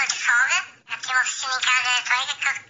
[0.00, 0.96] ときそうね。
[0.96, 2.69] うちも伏見川でトイレ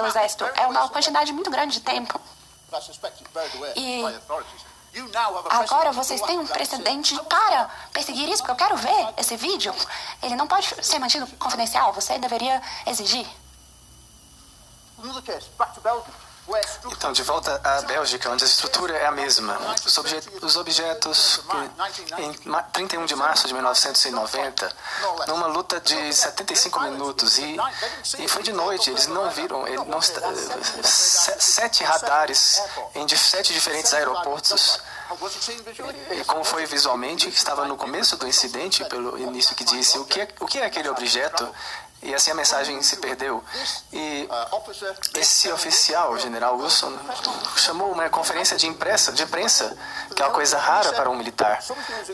[0.00, 2.18] pelo Exército é uma quantidade muito grande de tempo.
[3.76, 4.02] E
[5.50, 9.74] agora vocês têm um precedente para perseguir isso, porque eu quero ver esse vídeo.
[10.22, 13.26] Ele não pode ser mantido confidencial, você deveria exigir.
[17.12, 19.58] De volta à Bélgica, onde a estrutura é a mesma.
[19.84, 21.40] Os, obje os objetos,
[22.18, 22.32] em
[22.72, 24.72] 31 de março de 1990,
[25.26, 27.56] numa luta de 75 minutos, e,
[28.18, 30.00] e foi de noite, eles não viram, ele não,
[30.82, 32.62] sete radares
[32.94, 34.80] em sete diferentes aeroportos.
[36.12, 40.20] E como foi visualmente, estava no começo do incidente, pelo início que disse, o que
[40.20, 41.48] é, o que é aquele objeto?
[42.02, 43.44] E assim a mensagem se perdeu.
[43.92, 44.28] E
[45.14, 46.92] esse oficial, o general Wilson,
[47.56, 49.76] chamou uma conferência de imprensa, de imprensa,
[50.14, 51.62] que é uma coisa rara para um militar,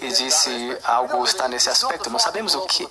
[0.01, 2.11] e disse algo está nesse aspecto.
[2.11, 2.89] Não sabemos o que.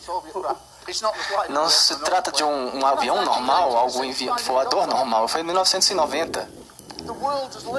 [1.50, 4.02] Não se trata de um, um avião normal, algo
[4.46, 5.28] voador normal.
[5.28, 6.48] Foi em 1990.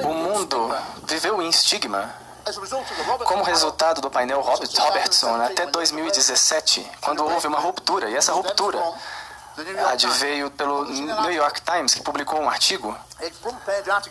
[0.05, 0.75] O mundo
[1.05, 2.26] viveu em estigma
[3.25, 8.81] como resultado do painel Robertson até 2017, quando houve uma ruptura, e essa ruptura
[9.89, 12.97] adveio pelo New York Times, que publicou um artigo,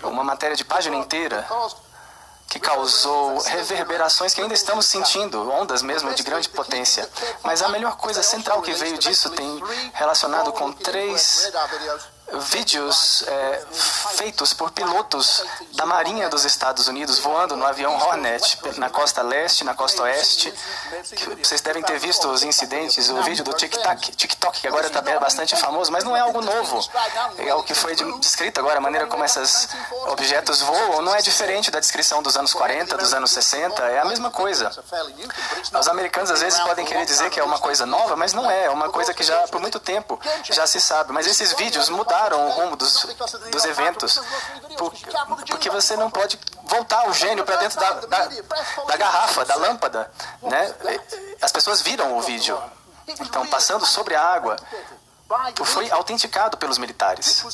[0.04, 1.48] uma matéria de página inteira,
[2.48, 7.10] que causou reverberações que ainda estamos sentindo, ondas mesmo de grande potência.
[7.43, 9.62] Mas a melhor coisa central que veio disso tem
[9.93, 11.52] relacionado com três
[12.34, 13.64] vídeos é,
[14.18, 19.64] feitos por pilotos da Marinha dos Estados Unidos voando no avião Hornet na costa leste,
[19.64, 20.54] na costa oeste.
[21.42, 25.56] Vocês devem ter visto os incidentes, o vídeo do TikTok, TikTok que agora está bastante
[25.56, 26.80] famoso, mas não é algo novo.
[27.38, 29.70] É o que foi descrito agora, a maneira como esses
[30.08, 34.06] objetos voam não é diferente da descrição dos anos 40, dos anos 60, é a
[34.06, 34.72] mesma coisa.
[35.80, 38.66] Os americanos às vezes podem querer dizer que é uma coisa nova, mas não é,
[38.66, 41.14] é uma coisa que já por muito tempo já se sabe.
[41.14, 43.06] Mas esses vídeos mudaram mudaram o rumo dos,
[43.51, 44.19] dos eventos.
[44.78, 44.93] Por,
[45.47, 48.30] porque você não pode voltar o gênio para dentro da, da,
[48.88, 50.12] da, garrafa, da lâmpada.
[50.41, 50.73] Né?
[51.41, 52.58] As pessoas viram o vídeo.
[53.08, 54.56] Então, passando sobre a água,
[55.63, 57.45] foi autenticado pelos militares.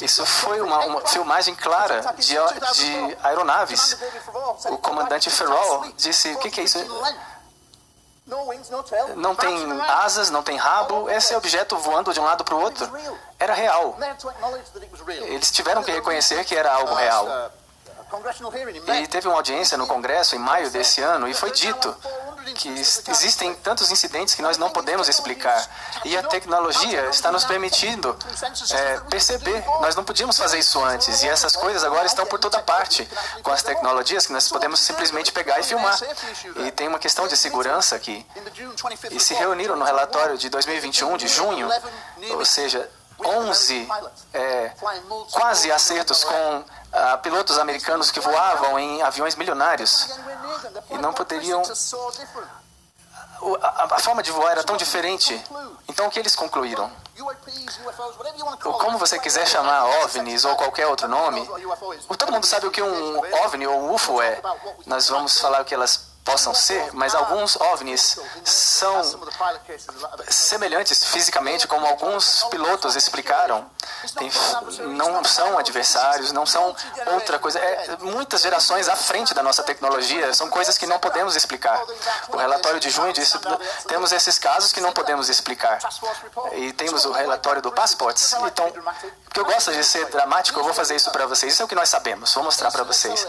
[0.00, 3.96] Isso foi uma, uma filmagem clara de, de, aeronaves.
[4.70, 6.78] O comandante Ferrol disse: o que, que é isso?
[9.16, 11.08] Não tem asas, não tem rabo.
[11.10, 12.84] Esse objeto voando de um lado para o outro.
[13.38, 13.96] era real.
[15.26, 17.26] Eles tiveram que reconhecer que era algo real.
[19.02, 21.94] E teve uma audiência no Congresso em maio desse ano e foi dito
[22.54, 25.68] que existem tantos incidentes que nós não podemos explicar.
[26.04, 28.16] E a tecnologia está nos permitindo
[28.70, 29.62] é, perceber.
[29.80, 31.22] Nós não podíamos fazer isso antes.
[31.22, 33.08] E essas coisas agora estão por toda parte.
[33.42, 35.98] Com as tecnologias que nós podemos simplesmente pegar e filmar.
[36.66, 38.24] E tem uma questão de segurança aqui.
[39.10, 41.68] E se reuniram no relatório de 2021, de junho,
[42.30, 42.88] ou seja,
[43.24, 43.88] 11
[44.32, 44.72] é,
[45.32, 50.08] quase acertos com uh, pilotos americanos que voavam em aviões milionários
[50.90, 51.62] e não poderiam.
[53.62, 55.40] A, a, forma de voar era tão diferente.
[55.88, 56.90] Então o que eles concluíram?
[58.64, 61.48] Ou como você quiser chamar OVNIs ou qualquer outro nome,
[62.18, 64.40] todo mundo sabe o que um OVNI ou um UFO é.
[64.86, 69.02] Nós vamos falar o que elas possam ser, mas alguns OVNIs são
[70.28, 73.66] semelhantes fisicamente, como alguns pilotos explicaram.
[74.14, 74.30] Tem,
[74.88, 76.76] não são adversários, não são
[77.14, 77.58] outra coisa.
[77.58, 81.82] É, muitas gerações à frente da nossa tecnologia são coisas que não podemos explicar.
[82.28, 83.38] O relatório de junho disse
[83.86, 85.78] temos esses casos que não podemos explicar.
[86.52, 88.34] E temos o relatório do Passports.
[88.34, 88.70] Então,
[89.24, 91.54] porque eu gosto de ser dramático, eu vou fazer isso para vocês.
[91.54, 92.34] Isso é o que nós sabemos.
[92.34, 93.26] Vou mostrar para vocês.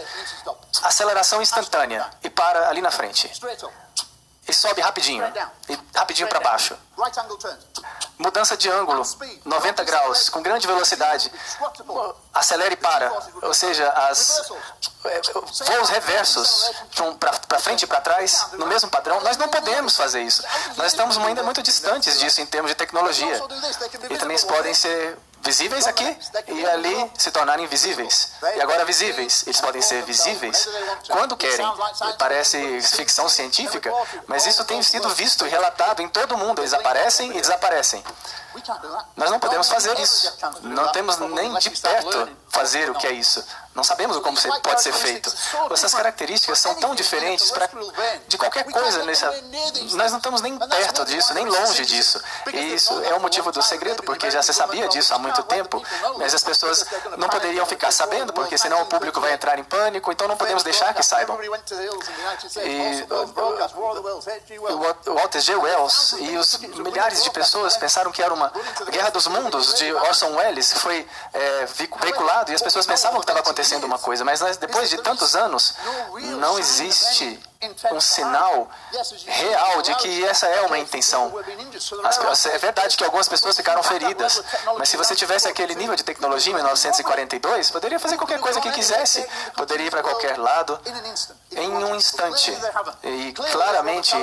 [0.82, 3.30] Aceleração instantânea e para ali na na frente.
[4.48, 5.24] E sobe rapidinho.
[5.68, 6.76] E rapidinho para baixo.
[8.18, 9.02] Mudança de ângulo,
[9.44, 11.32] 90 graus, com grande velocidade.
[12.34, 13.10] Acelere e para.
[13.42, 14.50] Ou seja, as
[15.66, 16.70] voos reversos
[17.48, 19.20] para frente e para trás, no mesmo padrão.
[19.20, 20.42] Nós não podemos fazer isso.
[20.76, 23.40] Nós estamos ainda muito distantes disso em termos de tecnologia.
[24.10, 28.32] E também podem ser visíveis aqui e ali se tornarem invisíveis.
[28.56, 29.44] E agora visíveis.
[29.46, 30.68] Eles podem ser visíveis
[31.08, 31.66] quando querem.
[32.18, 33.92] Parece ficção científica,
[34.26, 36.60] mas isso tem sido visto e relatado em todo o mundo.
[36.60, 38.02] Eles aparecem e desaparecem.
[39.16, 40.32] Nós não podemos fazer isso.
[40.62, 43.44] Não temos nem de perto fazer o que é isso.
[43.72, 45.32] Não sabemos como pode ser feito.
[45.70, 47.68] Essas características são tão diferentes pra,
[48.26, 49.04] de qualquer coisa.
[49.04, 49.30] Nessa,
[49.92, 52.20] nós não estamos nem perto disso, nem longe disso.
[52.52, 55.80] E isso é o motivo do segredo, porque já se sabia disso há muito tempo,
[56.18, 56.84] mas as pessoas
[57.16, 60.64] não poderiam ficar sabendo, porque senão o público vai entrar em pânico, então não podemos
[60.64, 61.38] deixar que saibam.
[62.64, 63.06] E
[65.08, 65.54] o Walter G.
[65.54, 68.52] Wells e os milhares de pessoas pensaram que era uma
[68.90, 73.38] Guerra dos Mundos de Orson Welles foi é, veiculado e as pessoas pensavam que estava
[73.38, 75.74] acontecendo uma coisa, mas depois de tantos anos
[76.38, 77.38] não existe
[77.92, 78.70] um sinal
[79.26, 81.30] real de que essa é uma intenção.
[82.54, 84.42] É verdade que algumas pessoas ficaram feridas,
[84.78, 88.70] mas se você tivesse aquele nível de tecnologia em 1942, poderia fazer qualquer coisa que
[88.70, 90.80] quisesse, poderia ir para qualquer lado
[91.52, 92.50] em um instante.
[93.02, 94.14] E claramente,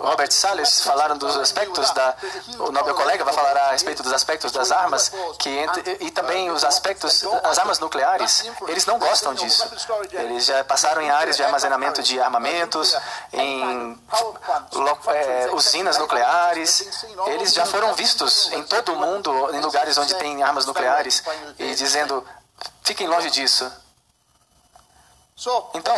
[0.00, 2.16] Robert Salles falaram dos aspectos da.
[2.58, 5.64] O Nobel colega vai falar a respeito dos aspectos das armas que
[6.00, 8.50] e também os aspectos as armas nucleares.
[8.66, 9.70] Eles não gostam disso.
[10.10, 12.79] Eles já passaram em áreas de armazenamento de armamento
[13.32, 13.98] em
[15.08, 17.04] é, usinas nucleares.
[17.26, 21.22] Eles já foram vistos em todo o mundo, em lugares onde tem armas nucleares,
[21.58, 22.26] e dizendo:
[22.82, 23.70] fiquem longe disso.
[25.72, 25.94] Então,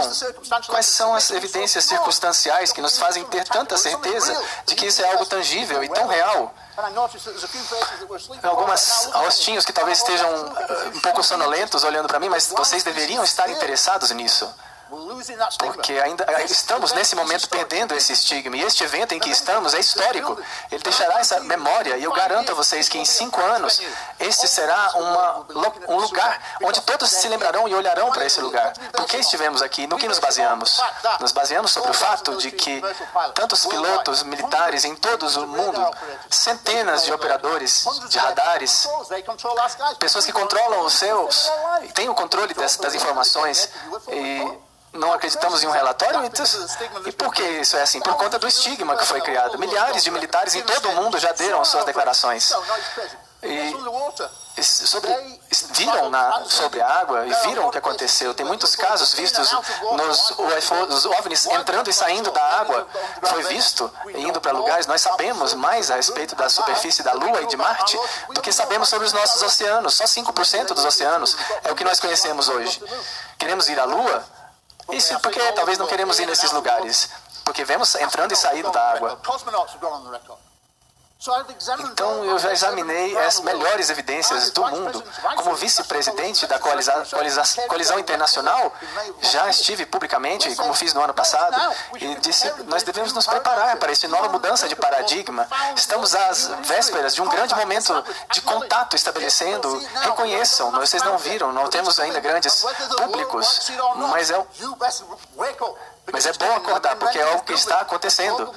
[0.68, 5.11] quais são as evidências circunstanciais que nos fazem ter tanta certeza de que isso é
[5.11, 6.55] algo tangível e tão real?
[8.45, 13.25] Algumas rostinhos que talvez estejam uh, um pouco sonolentos olhando para mim, mas vocês deveriam
[13.25, 14.49] estar interessados nisso.
[15.59, 18.57] Porque ainda estamos nesse momento perdendo esse estigma.
[18.57, 20.38] E este evento em que estamos é histórico.
[20.70, 21.96] Ele deixará essa memória.
[21.96, 23.81] E eu garanto a vocês que em cinco anos,
[24.18, 25.46] este será uma,
[25.88, 28.72] um lugar onde todos se lembrarão e olharão para esse lugar.
[28.92, 29.87] Por que estivemos aqui?
[29.87, 30.81] No que nos baseamos?
[31.20, 32.83] Nos baseamos sobre o fato de que
[33.35, 35.90] tantos pilotos militares em todo o mundo,
[36.31, 38.88] centenas de operadores de radares,
[39.98, 41.50] pessoas que controlam os seus,
[41.94, 43.68] têm o controle das, das informações
[44.09, 44.59] e
[44.92, 46.24] não acreditamos em um relatório?
[46.24, 46.44] Então,
[47.07, 48.00] e por que isso é assim?
[48.00, 49.59] Por conta do estigma que foi criado.
[49.59, 52.52] Milhares de militares em todo o mundo já deram suas declarações.
[53.42, 55.11] E sobre,
[55.72, 58.33] viram na, sobre a água e viram o que aconteceu.
[58.35, 59.50] Tem muitos casos vistos
[59.96, 62.87] nos UFOs, OVNIs entrando e saindo da água.
[63.24, 64.87] Foi visto indo para lugares.
[64.87, 68.88] Nós sabemos mais a respeito da superfície da Lua e de Marte do que sabemos
[68.88, 69.94] sobre os nossos oceanos.
[69.94, 72.81] Só 5% dos oceanos é o que nós conhecemos hoje.
[73.38, 74.22] Queremos ir à Lua?
[74.90, 77.11] Isso porque talvez não queremos ir nesses lugares,
[77.45, 79.16] porque vemos entrando e saindo da água.
[81.93, 85.05] Então, eu já examinei as melhores evidências do mundo.
[85.37, 88.73] Como vice-presidente da colisão internacional,
[89.21, 91.57] já estive publicamente, como fiz no ano passado,
[91.95, 95.47] e disse: nós devemos nos preparar para essa nova mudança de paradigma.
[95.77, 99.79] Estamos às vésperas de um grande momento de contato estabelecendo.
[100.01, 102.65] Reconheçam, vocês não viram, não temos ainda grandes
[102.97, 103.71] públicos,
[104.11, 104.45] mas é
[106.11, 108.53] mas é bom acordar, porque é algo que está acontecendo.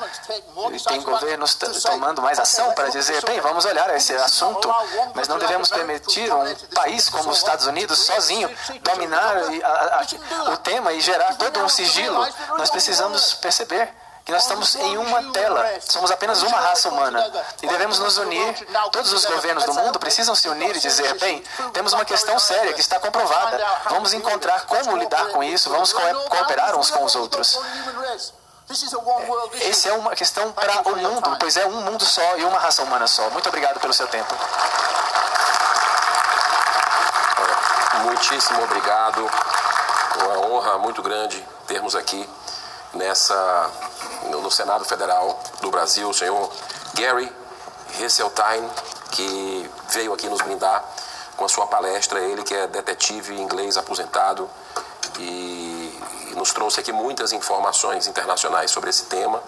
[0.74, 1.54] E tem governos
[1.84, 4.74] tomando mais ação para dizer, bem, vamos olhar esse assunto,
[5.14, 8.50] mas não devemos permitir um país como os Estados Unidos sozinho
[8.82, 9.38] dominar
[10.52, 12.28] o tema e gerar todo um sigilo.
[12.58, 13.94] Nós precisamos perceber
[14.26, 18.68] que nós estamos em uma tela, somos apenas uma raça humana e devemos nos unir.
[18.92, 22.74] Todos os governos do mundo precisam se unir e dizer: bem, temos uma questão séria
[22.74, 27.60] que está comprovada, vamos encontrar como lidar com isso, vamos cooperar uns com os outros.
[29.62, 32.82] Essa é uma questão para o mundo, pois é um mundo só e uma raça
[32.82, 33.30] humana só.
[33.30, 34.34] Muito obrigado pelo seu tempo.
[38.06, 39.30] Muitíssimo obrigado.
[40.20, 42.28] Uma honra muito grande termos aqui
[42.96, 43.70] nessa
[44.46, 46.52] no, Senado Federal do Brasil, o senhor
[46.94, 47.32] Gary
[48.00, 48.70] Hesseltine,
[49.12, 50.84] que veio aqui nos brindar
[51.36, 54.50] com a sua palestra, ele que é detetive inglês aposentado
[55.18, 59.42] e, e nos trouxe aqui muitas informações internacionais sobre esse tema,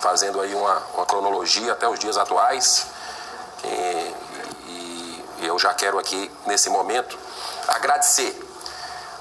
[0.00, 2.86] fazendo aí uma, uma cronologia até os dias atuais.
[3.62, 4.14] E,
[4.66, 7.16] e, e eu já quero aqui, nesse momento,
[7.68, 8.36] agradecer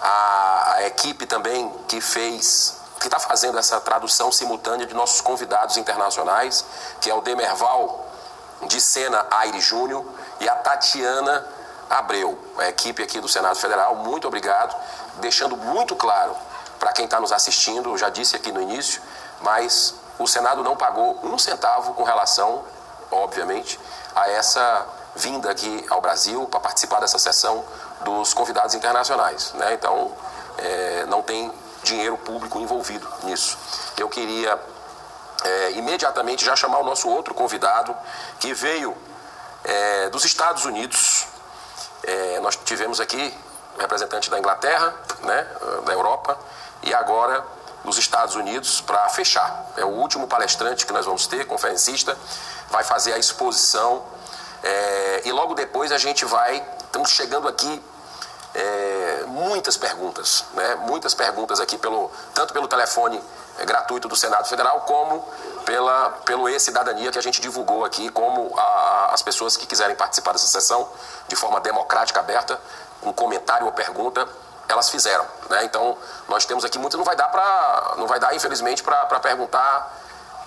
[0.01, 5.77] a, a equipe também que fez que está fazendo essa tradução simultânea de nossos convidados
[5.77, 6.65] internacionais,
[6.99, 8.05] que é o Demerval
[8.67, 10.05] de Sena Aire Júnior
[10.39, 11.47] e a Tatiana
[11.89, 13.95] Abreu, a equipe aqui do Senado Federal.
[13.95, 14.75] Muito obrigado,
[15.19, 16.35] deixando muito claro
[16.79, 19.01] para quem está nos assistindo, eu já disse aqui no início,
[19.41, 22.63] mas o Senado não pagou um centavo com relação,
[23.11, 23.79] obviamente,
[24.15, 24.85] a essa
[25.15, 27.63] vinda aqui ao Brasil para participar dessa sessão
[28.01, 29.51] dos convidados internacionais.
[29.53, 29.73] Né?
[29.73, 30.11] Então,
[30.57, 31.51] é, não tem
[31.83, 33.57] dinheiro público envolvido nisso.
[33.97, 34.59] Eu queria
[35.43, 37.95] é, imediatamente já chamar o nosso outro convidado,
[38.39, 38.95] que veio
[39.63, 41.25] é, dos Estados Unidos.
[42.03, 43.33] É, nós tivemos aqui
[43.77, 45.47] representante da Inglaterra, né,
[45.85, 46.37] da Europa,
[46.83, 47.45] e agora
[47.83, 49.71] dos Estados Unidos para fechar.
[49.77, 52.17] É o último palestrante que nós vamos ter, conferencista,
[52.69, 54.03] vai fazer a exposição.
[54.61, 57.81] É, e logo depois a gente vai, estamos chegando aqui
[58.59, 60.75] é, muitas perguntas, né?
[60.75, 63.21] muitas perguntas aqui, pelo, tanto pelo telefone
[63.57, 65.25] é, gratuito do Senado Federal, como
[65.65, 70.33] pela, pelo e-cidadania que a gente divulgou aqui, como a, as pessoas que quiserem participar
[70.33, 70.89] dessa sessão
[71.27, 72.59] de forma democrática, aberta,
[73.01, 74.27] com comentário ou pergunta,
[74.67, 75.25] elas fizeram.
[75.49, 75.63] Né?
[75.63, 79.97] Então, nós temos aqui muitas, não vai dar para, não vai dar, infelizmente, para perguntar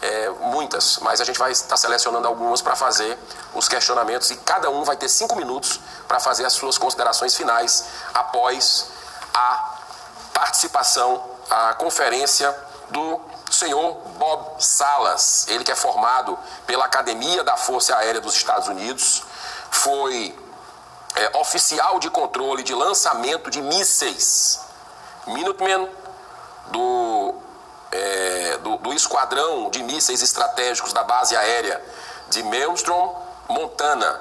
[0.03, 3.17] é, muitas, mas a gente vai estar selecionando algumas para fazer
[3.55, 7.85] os questionamentos e cada um vai ter cinco minutos para fazer as suas considerações finais
[8.13, 8.89] após
[9.33, 9.79] a
[10.35, 12.53] participação, a conferência
[12.91, 16.37] do senhor Bob Salas, ele que é formado
[16.67, 19.23] pela Academia da Força Aérea dos Estados Unidos,
[19.71, 20.37] foi
[21.15, 24.61] é, oficial de controle de lançamento de mísseis,
[25.29, 25.89] Minuteman
[26.73, 27.35] do,
[28.93, 31.83] Esquadrão de Mísseis Estratégicos da Base Aérea
[32.29, 33.15] de Maelstrom,
[33.49, 34.21] Montana,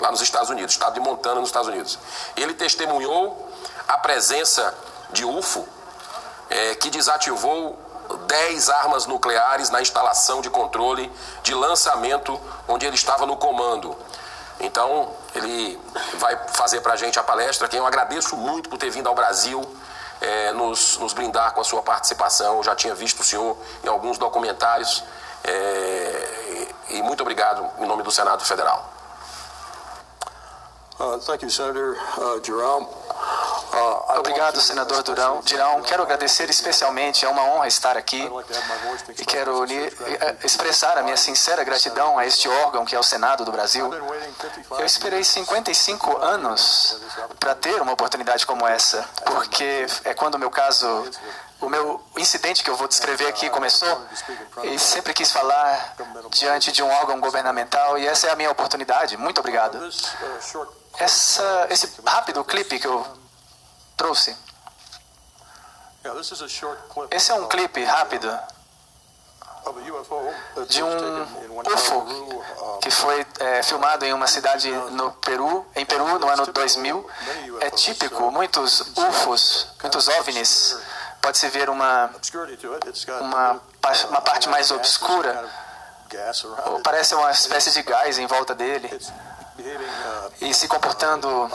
[0.00, 1.98] lá nos Estados Unidos, estado de Montana, nos Estados Unidos.
[2.36, 3.50] Ele testemunhou
[3.88, 4.74] a presença
[5.10, 5.66] de UFO,
[6.48, 7.78] é, que desativou
[8.26, 11.10] 10 armas nucleares na instalação de controle
[11.42, 13.96] de lançamento onde ele estava no comando.
[14.60, 15.80] Então, ele
[16.14, 19.14] vai fazer para a gente a palestra, quem eu agradeço muito por ter vindo ao
[19.14, 19.60] Brasil,
[20.22, 22.58] é, nos, nos, brindar com a sua participação.
[22.58, 25.02] Eu já tinha visto o senhor em alguns documentários.
[25.44, 28.88] É, e muito obrigado em nome do Senado Federal.
[31.02, 32.86] Uh, thank you, Senator uh, Jerome.
[32.86, 35.40] Uh, Obrigado, senador Durão.
[35.40, 38.30] Dirão, quero agradecer especialmente, é uma honra estar aqui
[39.18, 43.44] e quero eh, expressar a minha sincera gratidão a este órgão que é o Senado
[43.44, 43.90] do Brasil.
[44.78, 47.00] Eu esperei 55 anos
[47.40, 50.86] para ter uma oportunidade como essa, porque é quando o meu caso
[51.60, 54.06] o meu incidente que eu vou descrever aqui começou
[54.64, 55.96] e sempre quis falar
[56.30, 59.16] diante de um órgão governamental e essa é a minha oportunidade.
[59.16, 59.78] Muito obrigado.
[60.98, 63.06] Essa, esse rápido clipe que eu
[63.96, 64.36] trouxe.
[67.10, 68.38] Esse é um clipe rápido.
[70.68, 72.04] De um UFO
[72.80, 77.08] que foi é, filmado em uma cidade no Peru, em Peru, no ano 2000.
[77.60, 80.76] É típico, muitos UFOs, muitos OVNIs,
[81.20, 82.10] pode-se ver uma,
[83.20, 83.60] uma,
[84.08, 85.48] uma parte mais obscura,
[86.82, 88.90] parece uma espécie de gás em volta dele
[90.40, 91.50] e se comportando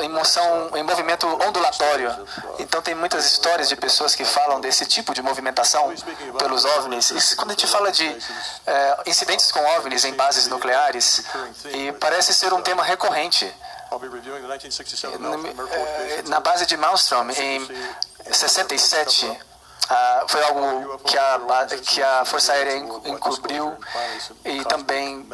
[0.00, 2.10] em moção, em movimento ondulatório.
[2.58, 5.92] Então tem muitas histórias de pessoas que falam desse tipo de movimentação
[6.38, 7.10] pelos OVNIs.
[7.10, 8.06] E quando a gente fala de
[8.66, 11.24] é, incidentes com OVNIs em bases nucleares,
[11.72, 13.52] e parece ser um tema recorrente.
[16.26, 17.66] Na base de Malmstrom, em
[18.30, 19.38] 67,
[19.90, 21.40] ah, foi algo que a,
[21.82, 23.74] que a Força Aérea encobriu
[24.44, 25.26] e também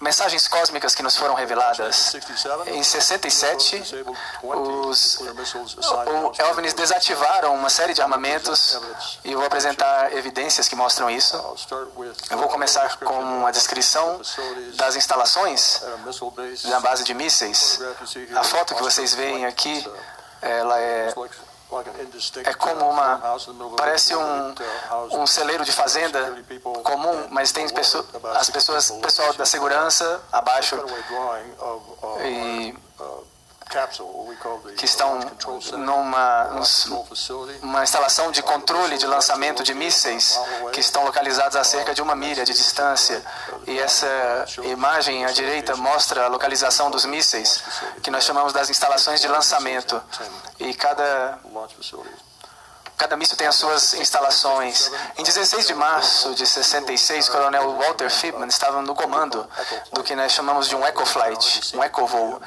[0.00, 2.14] mensagens cósmicas que nos foram reveladas.
[2.66, 3.82] Em 67,
[4.42, 5.18] os
[6.50, 8.78] OVNIs desativaram uma série de armamentos
[9.24, 11.36] e eu vou apresentar evidências que mostram isso.
[12.30, 14.20] Eu vou começar com uma descrição
[14.74, 15.80] das instalações
[16.64, 17.80] da base de mísseis.
[18.34, 19.86] A foto que vocês veem aqui,
[20.42, 21.14] ela é
[22.44, 23.20] é como uma
[23.76, 24.54] parece um,
[25.12, 26.36] um celeiro de fazenda
[26.82, 30.76] comum, mas tem pessoa, as pessoas, pessoal da segurança abaixo.
[32.24, 32.74] E
[34.76, 35.18] que estão
[35.76, 36.62] numa
[37.62, 40.38] uma instalação de controle de lançamento de mísseis
[40.72, 43.24] que estão localizados a cerca de uma milha de distância.
[43.66, 44.06] E essa
[44.64, 47.62] imagem à direita mostra a localização dos mísseis,
[48.02, 50.00] que nós chamamos das instalações de lançamento.
[50.60, 51.38] E cada
[52.96, 54.90] Cada míssil tem as suas instalações.
[55.18, 59.46] Em 16 de março de 66, o coronel Walter Friedman estava no comando
[59.92, 62.40] do que nós chamamos de um Echo Flight, um Echo voo.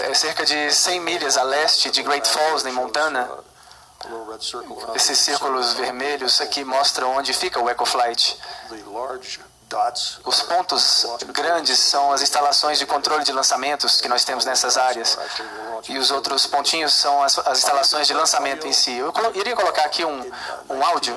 [0.00, 3.28] É, é cerca de 100 milhas a leste de Great Falls, em Montana.
[4.94, 8.38] Esses círculos vermelhos aqui mostram onde fica o EcoFlight.
[10.24, 15.16] Os pontos grandes são as instalações de controle de lançamentos que nós temos nessas áreas.
[15.88, 18.92] E os outros pontinhos são as, as instalações de lançamento em si.
[18.92, 20.30] Eu iria colocar aqui um,
[20.68, 21.14] um áudio.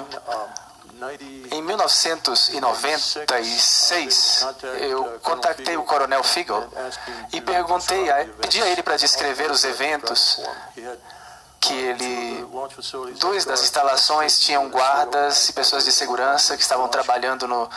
[1.51, 4.47] Em 1996,
[4.79, 6.63] eu contatei o Coronel Figel
[7.33, 8.05] e perguntei,
[8.41, 10.39] pedi a ele para descrever os eventos
[11.65, 12.45] que ele
[13.19, 17.69] duas das instalações tinham guardas e pessoas de segurança que estavam trabalhando no,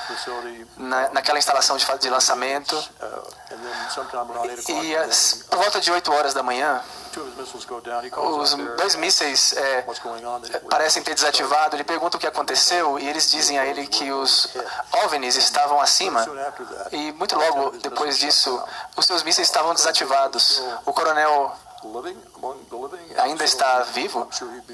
[0.76, 2.76] na, naquela instalação de, de lançamento
[4.68, 6.82] e as, por volta de 8 horas da manhã
[8.38, 9.84] os dois mísseis é,
[10.70, 11.74] parecem ter desativado.
[11.74, 14.48] Ele pergunta o que aconteceu e eles dizem a ele que os
[15.04, 16.26] OVNIs estavam acima.
[16.92, 18.62] E muito logo depois disso,
[18.96, 20.62] os seus mísseis estavam desativados.
[20.84, 21.56] O coronel
[23.18, 24.28] ainda está vivo?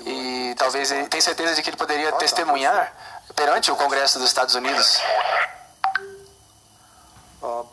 [0.07, 2.92] E talvez ele tem certeza de que ele poderia testemunhar
[3.34, 5.00] perante o Congresso dos Estados Unidos.
[7.42, 7.66] Uh,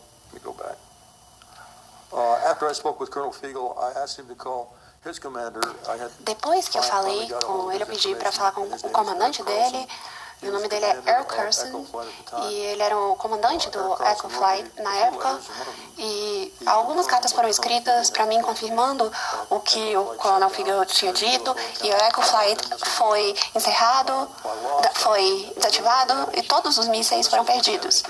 [6.19, 9.87] Depois que eu falei com ele, eu pedi para falar com o comandante dele
[10.43, 11.85] o nome dele é Earl Carson
[12.49, 15.39] e ele era o comandante do Echo Flight na época
[15.97, 19.11] e algumas cartas foram escritas para mim confirmando
[19.49, 24.27] o que o Coronel Figel tinha dito e o Echo Flight foi encerrado,
[24.95, 28.03] foi desativado e todos os mísseis foram perdidos.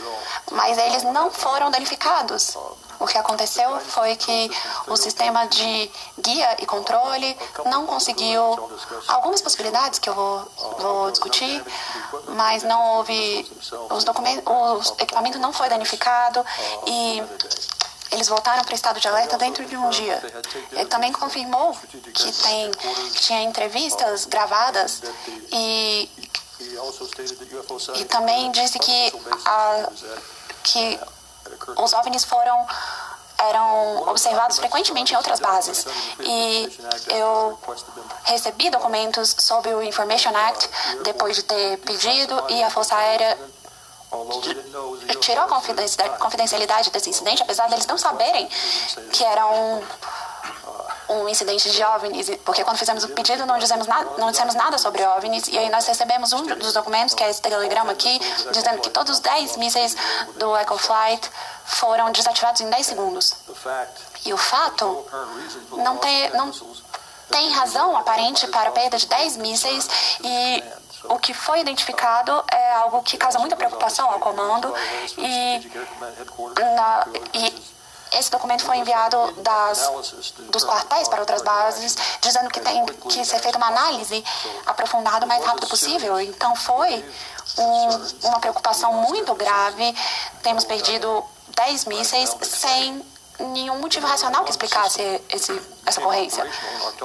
[0.52, 2.56] Mas eles não foram danificados.
[3.02, 4.52] O que aconteceu foi que
[4.88, 7.36] o sistema de guia e controle
[7.66, 8.41] não conseguiu
[9.08, 10.47] algumas possibilidades que eu vou,
[10.78, 11.64] vou discutir,
[12.28, 13.52] mas não houve
[13.89, 16.45] os documentos, o equipamento não foi danificado
[16.86, 17.24] e
[18.12, 20.22] eles voltaram para o estado de alerta dentro de um dia.
[20.72, 21.76] Ele também confirmou
[22.14, 25.02] que tem que tinha entrevistas gravadas
[25.52, 26.08] e
[27.95, 29.14] e também disse que
[29.45, 29.89] a,
[30.64, 30.99] que
[31.78, 32.66] os OVNIs foram
[33.50, 35.86] eram observados frequentemente em outras bases.
[36.20, 36.80] E
[37.10, 37.60] eu
[38.24, 40.70] recebi documentos sobre o Information Act
[41.04, 43.38] depois de ter pedido e a Força Aérea
[45.22, 48.48] tirou a confidencialidade desse incidente, apesar deles não saberem
[49.14, 49.82] que era um
[51.12, 54.78] um incidente de OVNIs, porque quando fizemos o pedido não, dizemos nada, não dissemos nada
[54.78, 58.20] sobre OVNIs, e aí nós recebemos um dos documentos, que é esse telegrama aqui,
[58.51, 59.95] dizendo que todos os 10 mísseis
[60.38, 61.30] do Echo Flight
[61.66, 63.36] foram desativados em 10 segundos.
[64.26, 65.05] E o fato
[65.72, 66.51] não tem, não
[67.30, 69.89] tem razão aparente para a perda de 10 mísseis
[70.24, 70.64] e
[71.05, 74.74] o que foi identificado é algo que causa muita preocupação ao comando
[75.18, 75.72] e,
[76.76, 77.72] na, e
[78.14, 79.89] esse documento foi enviado das,
[80.49, 84.24] dos quartéis para outras bases, dizendo que tem que ser feita uma análise
[84.66, 86.20] aprofundada o mais rápido possível.
[86.20, 87.03] Então foi
[87.57, 89.95] um, uma preocupação muito grave.
[90.43, 91.24] Temos perdido
[91.55, 93.01] 10 mísseis sem
[93.50, 96.46] nenhum motivo racional que explicasse esse, essa ocorrência.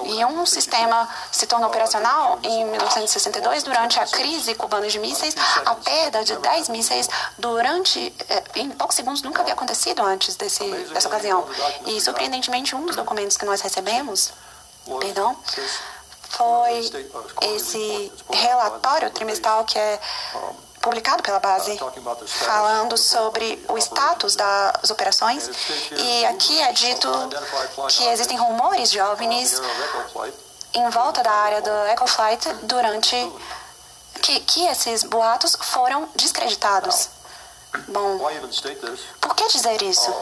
[0.05, 5.35] E um sistema se tornou operacional em 1962 durante a crise cubana de mísseis.
[5.65, 7.09] A perda de 10 mísseis
[7.39, 11.47] durante, eh, em poucos segundos, nunca havia acontecido antes desse, dessa ocasião.
[11.87, 14.33] E, surpreendentemente, um dos documentos que nós recebemos,
[15.01, 15.37] perdão,
[16.29, 16.91] foi
[17.55, 20.01] esse relatório trimestral que é
[20.87, 21.77] publicado pela base,
[22.27, 25.51] falando sobre o status das operações.
[25.91, 27.09] E aqui é dito
[27.89, 29.61] que existem rumores de OVNIs
[30.75, 33.17] em volta da área do EcoFlight durante
[34.23, 37.09] que, que esses boatos foram descreditados.
[37.89, 38.19] Bom,
[39.21, 40.15] por que dizer isso?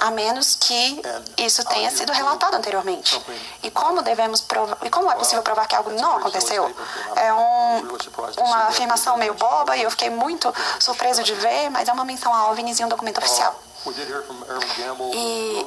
[0.00, 1.02] A menos que
[1.38, 3.20] isso tenha sido relatado anteriormente.
[3.62, 6.74] E como devemos provar, e como é possível provar que algo não aconteceu?
[7.16, 7.82] É um,
[8.38, 12.32] uma afirmação meio boba e eu fiquei muito surpreso de ver, mas é uma menção
[12.34, 13.54] a OVNIs em um documento oficial.
[15.14, 15.66] E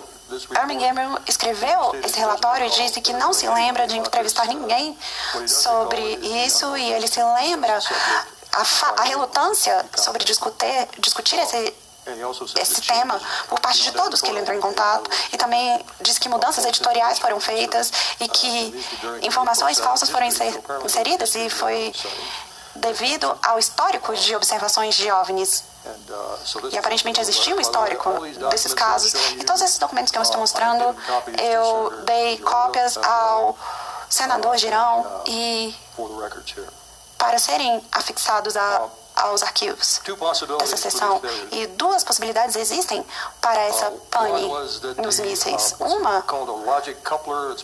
[0.55, 4.97] Herman Gamble escreveu esse relatório e disse que não se lembra de entrevistar ninguém
[5.47, 7.79] sobre isso e ele se lembra
[8.53, 11.73] a, a relutância sobre discutir, discutir esse
[12.59, 16.29] esse tema por parte de todos que ele entrou em contato e também disse que
[16.29, 18.85] mudanças editoriais foram feitas e que
[19.21, 20.27] informações falsas foram
[20.83, 21.93] inseridas e foi
[22.75, 25.63] devido ao histórico de observações de OVNIs.
[26.71, 28.09] E aparentemente existia um histórico
[28.49, 29.13] desses casos.
[29.31, 30.95] E todos esses documentos que eu estou mostrando,
[31.41, 33.57] eu dei cópias ao
[34.09, 35.75] senador Girão e
[37.17, 38.87] para serem afixados a
[39.19, 40.01] aos arquivos
[40.59, 41.21] dessa sessão.
[41.51, 43.05] E duas possibilidades existem
[43.41, 44.47] para essa uh, pane
[44.97, 45.75] nos mísseis.
[45.79, 46.23] Uh, Uma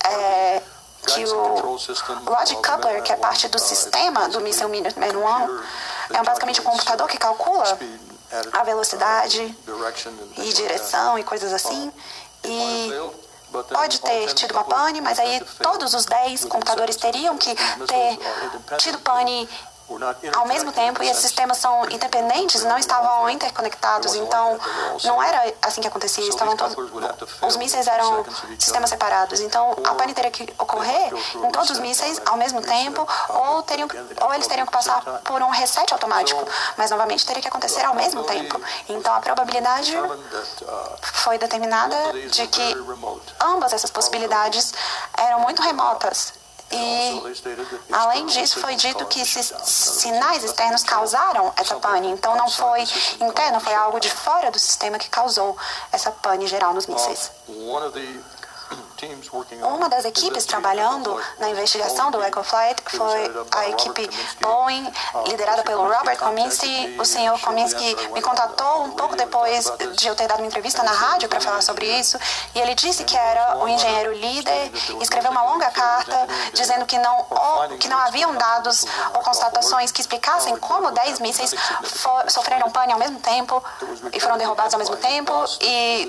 [0.03, 0.61] é
[1.07, 5.63] que o Logic Coupler, que é parte do sistema do míssil Minuteman One,
[6.11, 7.77] é basicamente um computador que calcula
[8.51, 9.55] a velocidade
[10.37, 11.91] e direção e coisas assim.
[12.43, 12.91] E
[13.71, 18.99] pode ter tido uma pane, mas aí todos os 10 computadores teriam que ter tido
[18.99, 19.47] pane
[20.36, 24.59] ao mesmo tempo, e esses sistemas são independentes, não estavam interconectados, então
[25.03, 26.27] não era assim que acontecia.
[26.27, 26.75] Estavam todos,
[27.41, 28.25] os mísseis eram
[28.57, 33.07] sistemas separados, então a pane teria que ocorrer em todos os mísseis ao mesmo tempo,
[33.29, 33.88] ou, teriam,
[34.21, 36.43] ou eles teriam que passar por um reset automático,
[36.77, 38.59] mas novamente teria que acontecer ao mesmo tempo.
[38.89, 39.95] Então a probabilidade
[41.01, 41.95] foi determinada
[42.29, 42.75] de que
[43.39, 44.73] ambas essas possibilidades
[45.17, 46.33] eram muito remotas
[46.72, 47.22] e,
[47.91, 52.09] além disso, foi dito que esses sinais externos causaram essa pane.
[52.09, 52.84] Então, não foi
[53.20, 55.57] interno, foi algo de fora do sistema que causou
[55.91, 57.32] essa pane geral nos mísseis.
[59.61, 64.09] Uma das equipes trabalhando na investigação do EcoFlight foi a equipe
[64.41, 64.91] Boeing,
[65.28, 66.95] liderada pelo Robert Kominsky.
[66.97, 69.24] O senhor Kominsky me contatou um pouco depois
[69.95, 72.17] de eu ter dado uma entrevista na rádio para falar sobre isso,
[72.53, 74.71] e ele disse que era o engenheiro líder,
[75.01, 77.25] escreveu uma longa carta dizendo que não,
[77.79, 81.53] que não haviam dados ou constatações que explicassem como 10 mísseis
[82.27, 83.63] sofreram pane ao mesmo tempo
[84.13, 86.07] e foram derrubados ao mesmo tempo, e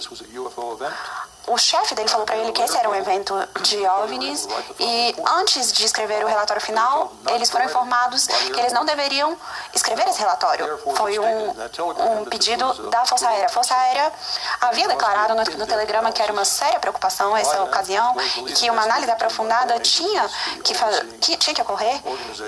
[1.46, 4.48] o chefe dele falou para ele que esse era um evento de OVNIs
[4.80, 9.36] e antes de escrever o relatório final, eles foram informados que eles não deveriam
[9.74, 10.78] escrever esse relatório.
[10.96, 13.46] Foi um, um pedido da Força Aérea.
[13.46, 14.12] A Força Aérea
[14.60, 18.16] havia declarado no, no telegrama que era uma séria preocupação essa ocasião
[18.46, 20.28] e que uma análise aprofundada tinha
[20.64, 20.74] que,
[21.20, 22.00] que, tinha que ocorrer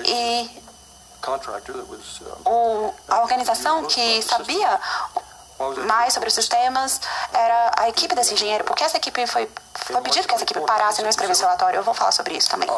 [0.05, 0.68] e
[2.44, 4.80] o, a organização que sabia
[5.87, 7.01] mais sobre os sistemas
[7.33, 11.01] era a equipe desse engenheiro, porque essa equipe foi, foi pedido que essa equipe parasse
[11.01, 11.79] e não escrevesse relatório.
[11.79, 12.69] Eu vou falar sobre isso também.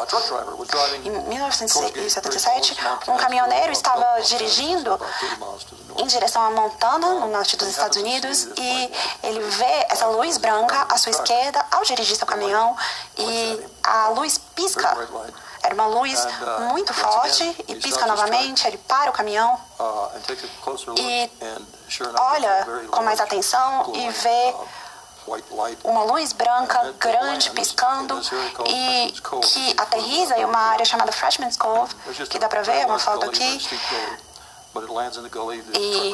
[1.03, 2.77] Em 1977,
[3.07, 4.99] um caminhoneiro estava dirigindo
[5.97, 8.91] em direção a Montana, no norte dos Estados Unidos, e
[9.23, 12.75] ele vê essa luz branca à sua esquerda ao dirigir seu caminhão
[13.17, 14.97] e a luz pisca
[15.63, 16.25] era uma luz
[16.71, 18.67] muito forte e pisca novamente.
[18.67, 19.59] Ele para o caminhão
[20.97, 21.29] e
[22.19, 24.55] olha com mais atenção e vê
[25.83, 28.19] uma luz branca grande piscando
[28.67, 29.13] e
[29.43, 31.93] que aterriza em uma área chamada Freshman's Cove,
[32.29, 33.61] que dá para ver, é uma foto aqui.
[35.77, 36.13] E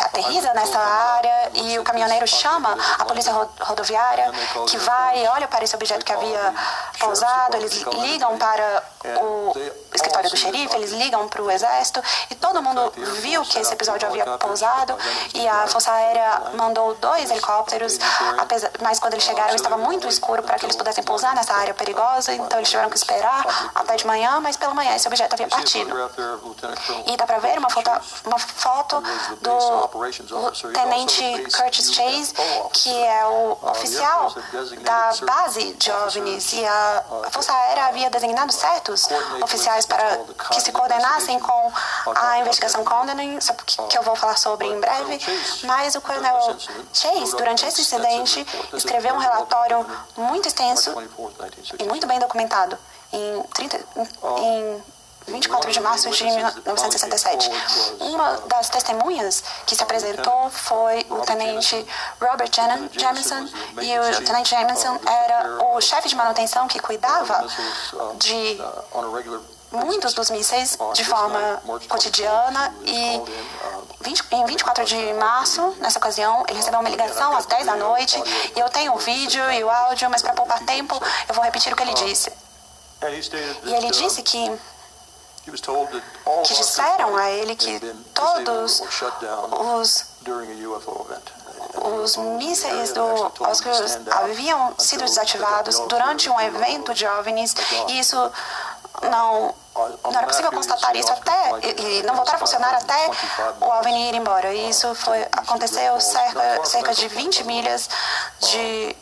[0.00, 4.30] aterriza nessa área e o caminhoneiro chama a polícia rodoviária
[4.68, 6.54] que vai, olha para esse objeto que havia
[6.98, 8.82] pousado, eles ligam para
[9.20, 9.52] o
[9.94, 14.08] escritório do xerife, eles ligam para o exército e todo mundo viu que esse episódio
[14.08, 14.96] havia pousado
[15.34, 17.98] e a Força Aérea mandou dois helicópteros,
[18.80, 22.32] mas quando eles chegaram estava muito escuro para que eles pudessem pousar nessa área perigosa,
[22.32, 25.94] então eles tiveram que esperar até de manhã, mas pela manhã esse objeto havia partido.
[27.06, 27.90] E dá para ver uma foto,
[28.24, 29.02] uma foto
[29.40, 29.81] do
[30.72, 32.34] tenente Curtis Chase,
[32.72, 34.34] que é o oficial
[34.82, 39.08] da base de OVNIs, e a Força Aérea havia designado certos
[39.42, 40.18] oficiais para
[40.50, 41.72] que se coordenassem com
[42.14, 43.38] a investigação Condon,
[43.88, 45.20] que eu vou falar sobre em breve,
[45.64, 46.56] mas o coronel
[46.92, 50.92] Chase, durante esse incidente, escreveu um relatório muito extenso
[51.78, 52.78] e muito bem documentado.
[53.12, 53.76] Em, 30,
[54.38, 54.82] em
[55.26, 57.50] 24 de março de 1967.
[58.00, 61.86] Uma das testemunhas que se apresentou foi o tenente
[62.20, 62.50] Robert
[62.92, 63.48] Jamison,
[63.80, 67.46] e o tenente Jamison era o chefe de manutenção que cuidava
[68.16, 68.60] de
[69.70, 73.20] muitos dos mísseis de forma cotidiana e
[74.02, 78.22] 20, em 24 de março, nessa ocasião, ele recebeu uma ligação às 10 da noite
[78.54, 81.72] e eu tenho o vídeo e o áudio, mas para poupar tempo, eu vou repetir
[81.72, 82.32] o que ele disse.
[83.64, 84.52] E ele disse que
[85.44, 87.80] que disseram a ele que
[88.14, 90.06] todos os
[91.74, 93.02] os mísseis do
[93.40, 93.74] Oscar
[94.22, 97.54] haviam sido desativados durante um evento de OVNIs.
[97.88, 98.16] E isso
[99.10, 99.54] não
[100.04, 103.10] não era possível constatar isso até e, não voltar a funcionar até
[103.58, 104.52] o OVNI ir embora.
[104.52, 107.88] E isso foi aconteceu cerca cerca de 20 milhas
[108.40, 108.94] de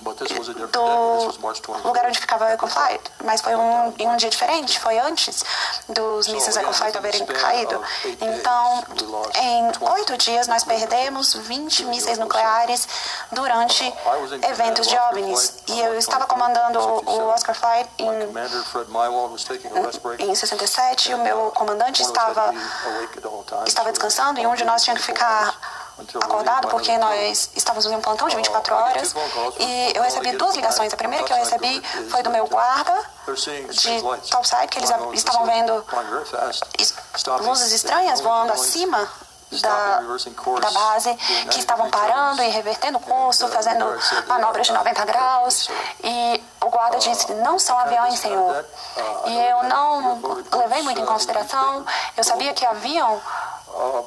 [0.00, 5.42] do lugar onde ficava o EcoFlight, mas foi um, em um dia diferente, foi antes
[5.88, 7.82] dos mísseis EcoFlight haverem caído.
[8.20, 8.84] Então,
[9.34, 12.86] em oito dias, nós perdemos 20 mísseis nucleares
[13.32, 13.92] durante
[14.48, 15.62] eventos de OVNIs.
[15.68, 18.08] E eu estava comandando o Oscar Flight em,
[20.30, 22.52] em 67 e o meu comandante estava,
[23.66, 25.75] estava descansando e um de nós tinha que ficar
[26.20, 29.14] acordado porque nós estávamos em um plantão de 24 horas
[29.58, 30.92] e eu recebi duas ligações.
[30.92, 32.92] A primeira que eu recebi foi do meu guarda
[33.70, 35.84] de topside, que eles estavam vendo
[37.42, 39.08] luzes estranhas voando acima
[39.50, 40.00] da,
[40.60, 41.14] da base,
[41.50, 43.84] que estavam parando e revertendo o curso, fazendo
[44.26, 45.68] manobras de 90 graus.
[46.02, 48.64] E o guarda disse: Não são aviões, senhor.
[49.26, 51.84] E eu não levei muito em consideração.
[52.16, 53.20] Eu sabia que haviam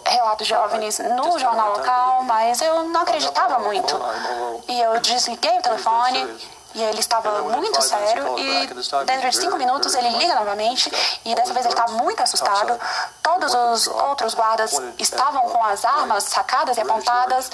[0.05, 3.95] relatos de OVNIs no jornal local, mas eu não acreditava muito.
[4.67, 8.67] E eu desliguei o telefone e ele estava muito sério e
[9.05, 10.91] dentro de cinco minutos ele liga novamente
[11.25, 12.79] e dessa vez ele estava muito assustado.
[13.23, 17.49] Todos os outros guardas estavam com as armas sacadas e apontadas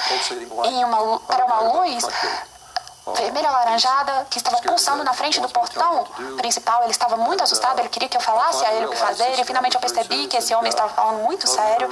[0.66, 2.06] em uma, para uma luz
[3.14, 6.06] vermelha alaranjada que estava pulsando na frente do portão
[6.38, 6.82] principal.
[6.84, 9.40] Ele estava muito assustado, ele queria que eu falasse a ele o que fazer.
[9.40, 11.90] E finalmente eu percebi que esse homem estava falando muito sério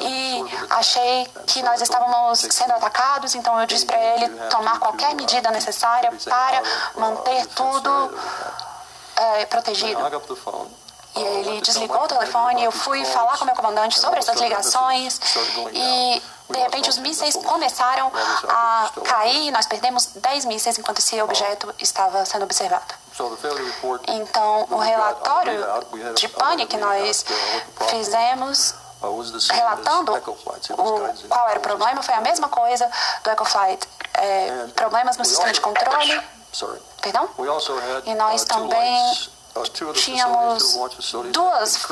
[0.00, 3.34] e achei que nós estávamos sendo atacados.
[3.34, 6.62] Então eu disse para ele tomar qualquer medida necessária para
[6.96, 8.18] manter tudo
[9.16, 10.00] é, protegido.
[11.14, 15.20] E ele desligou o telefone, eu fui falar com meu comandante sobre essas ligações
[15.74, 16.22] e
[16.52, 18.10] de repente os mísseis começaram
[18.48, 22.94] a cair e nós perdemos 10 mísseis enquanto esse objeto estava sendo observado.
[24.08, 25.52] Então, o relatório
[26.14, 27.24] de pane que nós
[27.88, 28.74] fizemos
[29.50, 32.88] relatando o, qual era o problema foi a mesma coisa
[33.24, 33.88] do EcoFlight.
[34.14, 36.22] É, problemas no sistema de controle.
[37.00, 37.28] Perdão?
[38.06, 39.30] E nós também
[39.94, 40.74] tínhamos
[41.32, 41.86] duas,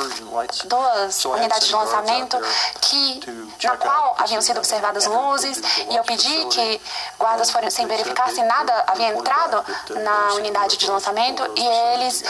[0.65, 2.39] duas unidades de lançamento
[2.81, 3.21] que,
[3.63, 6.81] na qual haviam sido observadas luzes e eu pedi que
[7.19, 9.65] guardas fossem verificar se nada havia entrado
[10.03, 12.25] na unidade de lançamento e eles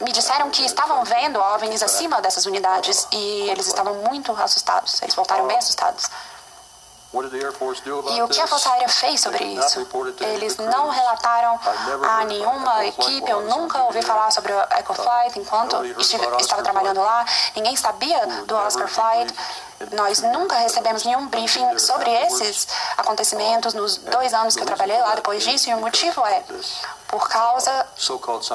[0.00, 5.00] me disseram que estavam vendo OVNIs acima dessas unidades e eles estavam muito assustados.
[5.02, 6.10] Eles voltaram bem assustados.
[8.10, 9.80] E o que a Força Aérea fez sobre isso?
[10.24, 11.58] Eles não relataram
[12.08, 17.24] a nenhuma equipe, eu nunca ouvi falar sobre o EcoFlight enquanto estive, estava trabalhando lá.
[17.54, 19.34] Ninguém sabia do Oscar Flight.
[19.92, 25.14] Nós nunca recebemos nenhum briefing sobre esses acontecimentos nos dois anos que eu trabalhei lá
[25.14, 26.42] depois disso, e o motivo é
[27.08, 27.86] por causa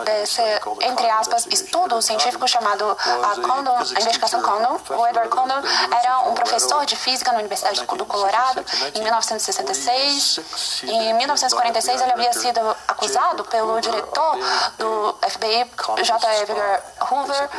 [0.05, 0.41] desse,
[0.81, 4.79] entre aspas, estudo científico chamado a, Condon, a investigação Condon.
[4.89, 5.61] O Edward Condon
[6.03, 10.39] era um professor de física na Universidade do Colorado em 1966.
[10.83, 14.37] Em 1946 ele havia sido acusado pelo diretor
[14.77, 15.71] do FBI,
[16.03, 16.41] J.
[16.41, 17.49] Edgar Hoover,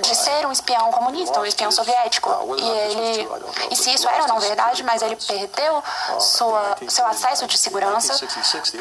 [0.00, 2.30] de ser um espião comunista, um espião soviético.
[2.58, 3.28] E ele,
[3.70, 5.82] e se isso era ou não verdade, mas ele perdeu
[6.18, 8.14] sua, seu acesso de segurança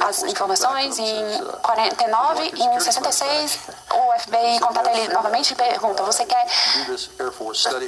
[0.07, 3.59] às informações em 49 e em 66
[3.91, 6.45] o FBI contata ele novamente e pergunta: Você quer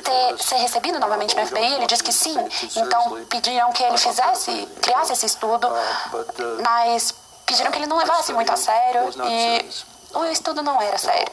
[0.03, 1.73] ter, ser recebido novamente no FBI?
[1.75, 2.37] Ele diz que sim.
[2.75, 5.67] Então pediram que ele fizesse, criasse esse estudo,
[6.63, 7.13] mas
[7.45, 9.65] pediram que ele não levasse muito a sério e
[10.13, 11.31] o estudo não era sério.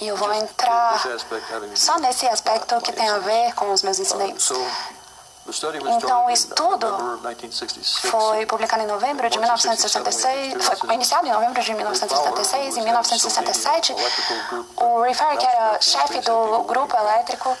[0.00, 1.00] E eu vou entrar
[1.74, 4.50] só nesse aspecto que tem a ver com os meus incidentes.
[5.96, 7.20] Então, o estudo
[8.10, 12.76] foi publicado em novembro de 1966, foi iniciado em novembro de 1976.
[12.78, 13.94] Em 1967,
[14.76, 17.56] o Rifer, que era chefe do grupo elétrico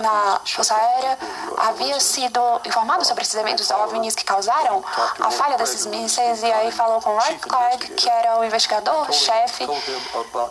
[0.00, 1.18] na Força Aérea,
[1.58, 4.84] havia sido informado sobre esses eventos OVNIs que causaram
[5.20, 9.64] a falha desses mísseis e aí falou com Wright Clark, que era o investigador-chefe,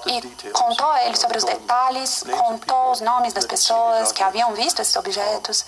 [0.07, 4.81] e contou a ele sobre os detalhes, contou os nomes das pessoas que haviam visto
[4.81, 5.65] esses objetos,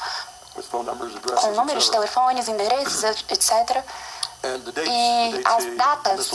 [0.63, 3.83] com números de telefones, endereços, etc.
[4.45, 6.29] E as datas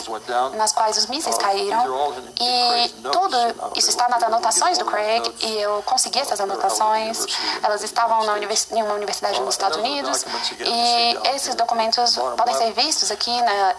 [0.56, 3.36] nas quais os mísseis caíram, e tudo
[3.76, 7.24] isso está nas anotações do Craig, e eu consegui essas anotações.
[7.62, 10.24] Elas estavam na univers em uma universidade nos Estados Unidos,
[10.58, 13.74] e esses documentos podem ser vistos aqui na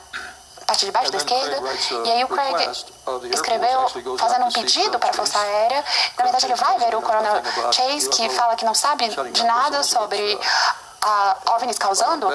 [0.71, 1.61] parte de baixo da esquerda.
[2.05, 2.71] E aí o Craig
[3.31, 5.83] escreveu fazendo um pedido para a Força Aérea.
[6.17, 7.41] Na verdade, ele vai ver o Coronel
[7.73, 10.39] Chase, que fala que não sabe de nada sobre
[11.03, 12.27] a OVNIs causando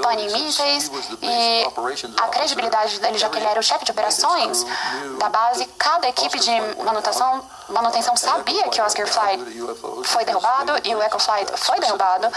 [0.00, 0.90] pane em mísseis
[1.20, 1.66] e
[2.22, 4.64] a credibilidade dele, já que ele era o chefe de operações
[5.18, 6.52] da base, cada equipe de
[6.84, 9.44] manutenção, manutenção sabia que o Oscar Flight
[10.04, 12.28] foi derrubado e o Echo Flight foi derrubado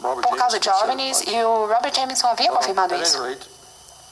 [0.00, 3.18] por causa de OVNIs e o Robert Jameson havia confirmado isso.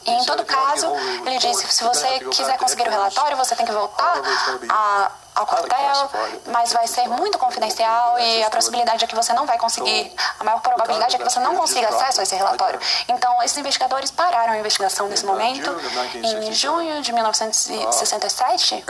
[0.08, 0.86] E em todo caso,
[1.26, 4.20] ele disse: se você quiser conseguir o relatório, você tem que voltar
[4.68, 6.10] a, ao quartel,
[6.46, 10.44] mas vai ser muito confidencial e a possibilidade é que você não vai conseguir, a
[10.44, 12.80] maior probabilidade é que você não consiga acesso a esse relatório.
[13.08, 15.70] Então, esses investigadores pararam a investigação nesse momento.
[16.14, 18.84] Em junho de 1967,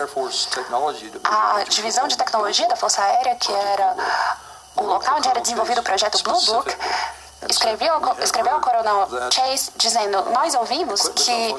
[1.24, 3.94] a divisão de tecnologia da Força Aérea, que era
[4.76, 6.74] o local onde era desenvolvido o projeto Blue Book,
[7.48, 11.54] escreveu, escreveu ao coronel Chase dizendo: Nós ouvimos que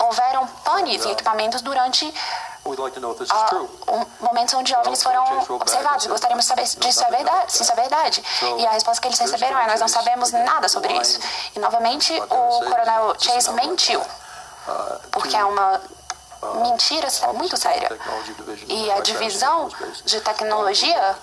[0.00, 2.06] houveram panes em equipamentos durante
[2.64, 6.06] uh, momentos onde OVNIs foram observados.
[6.06, 6.46] Gostaríamos
[6.78, 7.52] de saber é verdade.
[7.52, 8.24] Se isso é verdade.
[8.58, 11.18] E a resposta que eles receberam é: Nós não sabemos nada sobre isso.
[11.54, 14.02] E novamente o coronel Chase mentiu,
[15.12, 15.80] porque é uma
[16.62, 17.88] mentira muito séria.
[18.68, 19.68] E a divisão
[20.04, 21.16] de tecnologia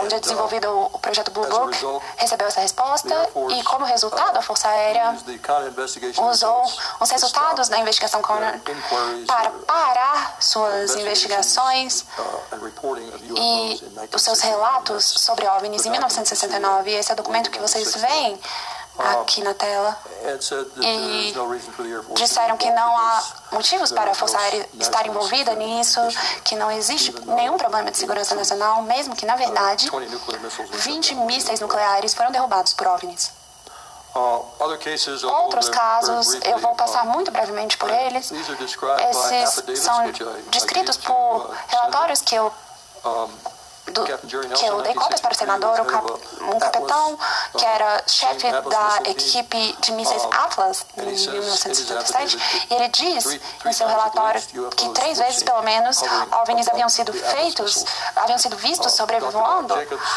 [0.00, 1.76] onde é desenvolvido o projeto Blue Book,
[2.16, 3.14] recebeu essa resposta
[3.50, 5.16] e, como resultado, a Força Aérea
[6.30, 6.64] usou
[7.00, 8.60] os resultados da investigação Conner
[9.26, 12.04] para parar suas investigações
[13.36, 13.80] e
[14.14, 16.90] os seus relatos sobre OVNIs em 1969.
[16.90, 18.40] E esse é o documento que vocês veem
[19.00, 19.96] aqui na tela
[20.80, 21.34] e
[22.14, 23.22] disseram que não há
[23.52, 26.00] motivos para a Força Aérea estar envolvida nisso,
[26.44, 29.90] que não existe nenhum problema de segurança nacional, mesmo que, na verdade,
[30.72, 33.32] 20 mísseis nucleares foram derrubados por OVNIs.
[35.24, 38.30] Outros casos, eu vou passar muito brevemente por eles.
[38.32, 40.10] Esses são
[40.50, 42.52] descritos por relatórios que eu
[43.90, 46.12] do, que eu dei cópias para o senador, cap,
[46.42, 47.18] um capitão
[47.56, 53.86] que era chefe da equipe de mísseis Atlas em 1977, e ele diz em seu
[53.86, 54.40] relatório
[54.76, 56.02] que três vezes, pelo menos,
[56.42, 57.84] OVNIs haviam sido feitos,
[58.16, 59.74] haviam sido vistos sobrevoando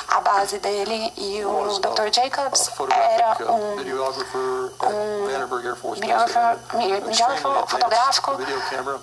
[0.07, 2.11] a base dele, e o Dr.
[2.11, 5.28] Jacobs era um, um
[7.05, 8.38] videógrafo fotográfico,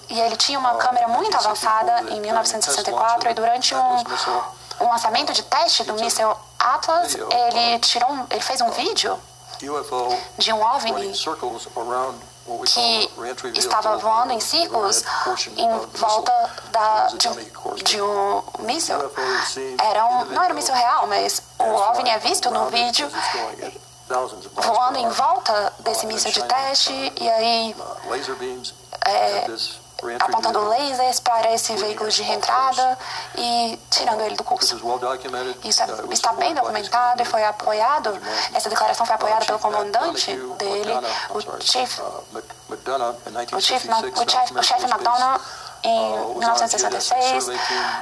[0.08, 4.04] e ele tinha uma câmera muito avançada em 1964, e durante um
[4.80, 9.18] um lançamento de teste do míssil Atlas, ele tirou, um, ele fez um vídeo
[10.38, 11.12] de um OVNI
[13.52, 15.04] que estava voando em círculos
[15.56, 15.68] em
[15.98, 18.96] volta da, de, um, de um míssil.
[19.78, 23.08] Era um, não era um míssil real, mas o OVNI é visto no vídeo
[24.56, 27.76] voando em volta desse míssil de teste e aí
[29.06, 29.46] é,
[30.20, 32.98] apontando lasers para esse veículo de reentrada
[33.36, 34.76] e tirando ele do curso.
[35.64, 38.18] Isso é, está bem documentado e foi apoiado,
[38.54, 40.92] essa declaração foi apoiada pelo comandante dele,
[41.30, 42.00] o Chief,
[43.54, 45.40] o Chief, o Chief, o Chief McDonough,
[45.82, 47.48] em 1966,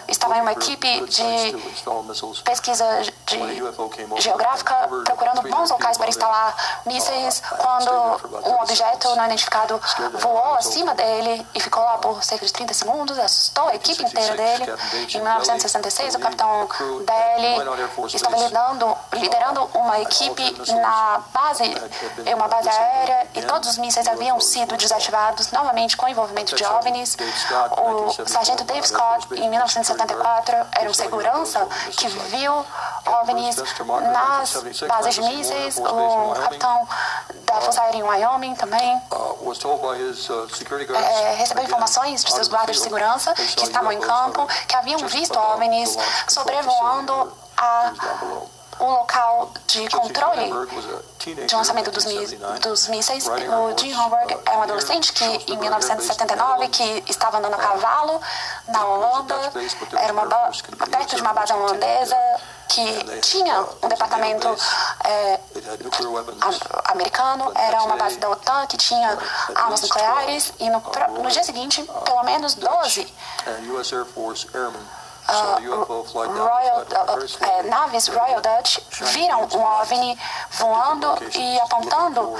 [0.08, 2.84] estava em uma equipe de pesquisa
[3.26, 4.74] de geográfica
[5.04, 7.90] procurando bons locais para instalar mísseis quando
[8.46, 9.80] um objeto não identificado
[10.14, 14.36] voou acima dele e ficou lá por cerca de 30 segundos, assustou a equipe inteira
[14.36, 14.64] dele.
[15.14, 16.68] Em 1966, o capitão
[17.04, 21.64] Daly estava liderando, liderando uma equipe na base,
[22.26, 26.64] em uma base aérea, e todos os mísseis haviam sido desativados novamente com envolvimento de
[26.64, 27.16] OVNIs.
[27.76, 31.66] O sargento Dave Scott, em 1974, era um segurança
[31.96, 32.64] que viu
[33.06, 33.56] OVNIs
[34.12, 35.78] nas bases de mísseis.
[35.78, 36.88] O capitão
[37.44, 39.02] da Força Aérea em Wyoming também.
[40.94, 45.38] É, recebeu informações de seus guardas de segurança que estavam em campo, que haviam visto
[45.38, 45.96] OVNIs
[46.28, 47.92] sobrevoando a
[48.80, 50.50] o local de controle
[51.18, 52.04] de lançamento dos,
[52.60, 53.26] dos mísseis.
[53.26, 58.20] O Jim Homburg é um adolescente que, em 1979, que estava andando a cavalo
[58.68, 59.34] na Holanda,
[59.96, 60.26] era uma
[60.90, 62.16] perto de uma base holandesa
[62.68, 64.46] que tinha um departamento
[65.04, 65.40] é,
[66.84, 69.18] americano, era uma base da OTAN que tinha
[69.54, 70.82] armas nucleares e no,
[71.22, 73.12] no dia seguinte, pelo menos 12
[75.28, 78.78] uh, Royal, uh, naves Royal Dutch
[79.12, 80.18] viram um OVNI
[80.52, 82.36] voando e apontando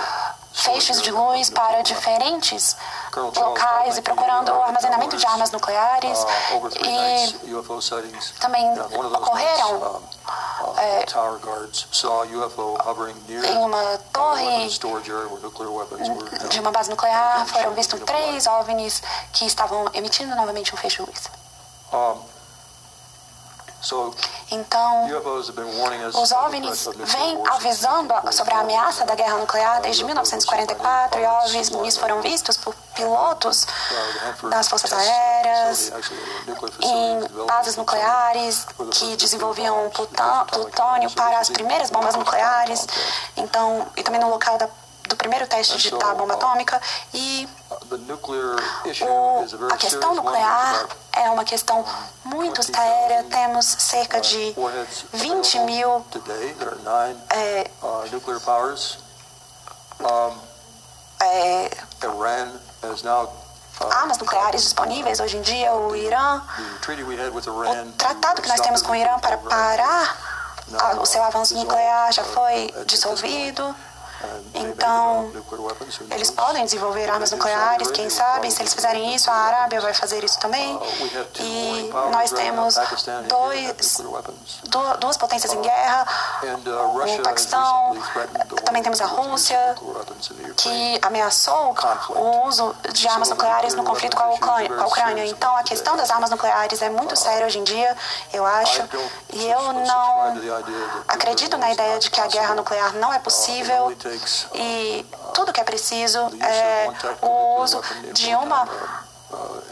[0.52, 2.76] feixes de luz para diferentes
[3.14, 6.18] locais e procurando o armazenamento de armas nucleares
[7.46, 7.54] e
[8.40, 10.02] também ocorreram
[10.76, 11.04] é,
[13.46, 14.68] em uma torre
[16.48, 21.02] de uma base nuclear foram vistos três OVNIs que estavam emitindo novamente um feixe de
[21.10, 21.30] luz.
[24.50, 25.06] Então,
[26.14, 32.20] os OVNIs vêm avisando sobre a ameaça da guerra nuclear desde 1944 e OVNIs foram
[32.20, 33.66] vistos por pilotos
[34.50, 35.92] das forças aéreas
[36.82, 42.86] em bases nucleares que desenvolviam plutônio para as primeiras bombas nucleares.
[43.36, 44.68] Então, e também no local da
[45.08, 46.80] do primeiro teste de da bomba atômica
[47.14, 47.48] e
[49.02, 51.84] o, a questão nuclear é uma questão
[52.24, 53.24] muito séria.
[53.24, 54.54] Temos cerca de
[55.12, 56.04] 20 mil
[57.30, 57.70] é, é,
[63.90, 65.72] armas nucleares disponíveis hoje em dia.
[65.72, 66.42] O Irã,
[67.88, 70.16] o tratado que nós temos com o Irã para parar
[71.00, 73.74] o seu avanço nuclear já foi dissolvido.
[74.54, 75.30] Então,
[76.10, 80.24] eles podem desenvolver armas nucleares, quem sabe, se eles fizerem isso, a Arábia vai fazer
[80.24, 80.78] isso também.
[81.38, 82.74] E nós temos
[83.28, 84.02] dois,
[84.98, 86.06] duas potências em guerra,
[87.18, 87.96] o Paquistão,
[88.64, 89.76] também temos a Rússia,
[90.56, 91.74] que ameaçou
[92.10, 95.26] o uso de armas nucleares no conflito com a Ucrânia.
[95.26, 97.96] Então, a questão das armas nucleares é muito séria hoje em dia,
[98.32, 98.82] eu acho,
[99.32, 100.36] e eu não
[101.06, 103.96] acredito na ideia de que a guerra nuclear não é possível
[104.54, 106.90] e tudo que é preciso é
[107.22, 107.80] o uso
[108.12, 108.68] de uma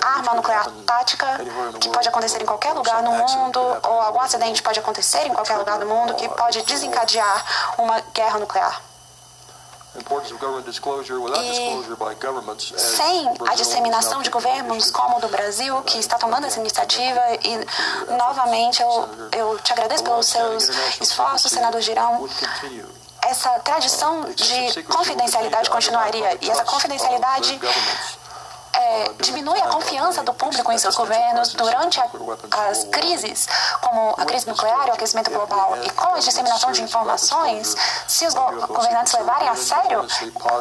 [0.03, 1.41] arma nuclear tática
[1.81, 5.57] que pode acontecer em qualquer lugar no mundo, ou algum acidente pode acontecer em qualquer
[5.57, 8.83] lugar do mundo que pode desencadear uma guerra nuclear.
[9.97, 10.05] E
[12.79, 18.15] sem a disseminação de governos como o do Brasil, que está tomando essa iniciativa, e
[18.15, 20.69] novamente eu, eu te agradeço pelos seus
[21.01, 22.29] esforços, senador Girão
[23.29, 26.39] essa tradição de confidencialidade continuaria.
[26.41, 27.61] E essa confidencialidade
[28.73, 32.09] é, diminui a confiança do público em seus governos durante a,
[32.69, 33.49] as crises,
[33.81, 35.77] como a crise nuclear e o aquecimento global.
[35.83, 37.75] E com a disseminação de informações,
[38.07, 40.07] se os governantes levarem a sério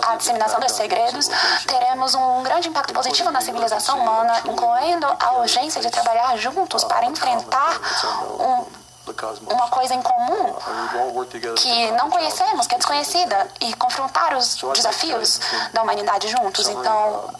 [0.07, 1.30] a disseminação desses segredos,
[1.68, 7.05] teremos um grande impacto positivo na civilização humana, incluindo a urgência de trabalhar juntos para
[7.05, 7.80] enfrentar
[8.39, 8.84] um
[9.49, 10.56] uma coisa em comum
[11.56, 15.39] que não conhecemos, que é desconhecida, e confrontar os desafios
[15.74, 16.68] da humanidade juntos.
[16.68, 17.34] Então,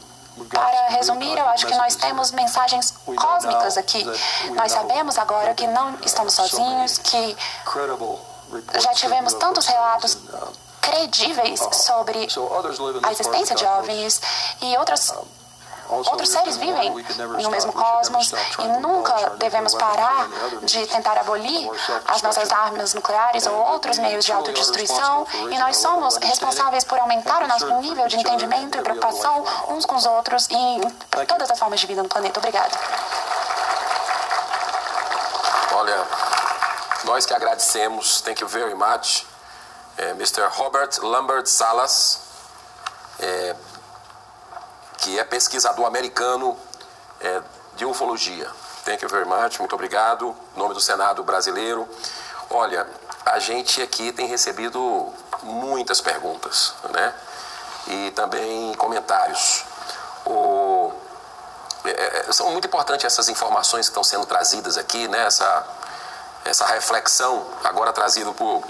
[0.50, 4.06] para resumir, eu acho que nós temos mensagens cósmicas aqui.
[4.56, 7.38] Nós sabemos agora que não estamos sozinhos, que
[8.80, 10.18] já tivemos tantos relatos
[10.82, 12.28] credíveis sobre
[13.04, 14.22] a existência de OVNIs
[14.62, 15.14] e outras
[15.90, 16.92] Outros seres vivem
[17.42, 20.28] no mesmo cosmos e nunca devemos parar
[20.64, 21.70] de tentar abolir
[22.08, 25.28] as nossas armas nucleares ou outros meios de autodestruição.
[25.52, 29.96] E nós somos responsáveis por aumentar o nosso nível de entendimento e preocupação uns com
[29.96, 32.40] os outros e em todas as formas de vida no planeta.
[32.40, 32.76] Obrigada.
[35.74, 36.08] Olha,
[37.04, 39.26] nós que agradecemos, thank you very much,
[39.98, 40.48] é, Mr.
[40.52, 42.22] Robert Lambert Salas.
[43.20, 43.56] É,
[44.98, 46.58] que é pesquisador americano
[47.20, 47.42] é,
[47.76, 48.50] de ufologia.
[48.84, 50.36] Thank you very much, muito obrigado.
[50.56, 51.88] Em nome do Senado brasileiro.
[52.50, 52.88] Olha,
[53.26, 57.14] a gente aqui tem recebido muitas perguntas, né?
[57.88, 59.64] E também comentários.
[60.26, 60.94] O,
[61.84, 65.26] é, é são muito importantes essas informações que estão sendo trazidas aqui, né?
[65.26, 65.68] Essa,
[66.46, 68.64] essa reflexão agora trazida por,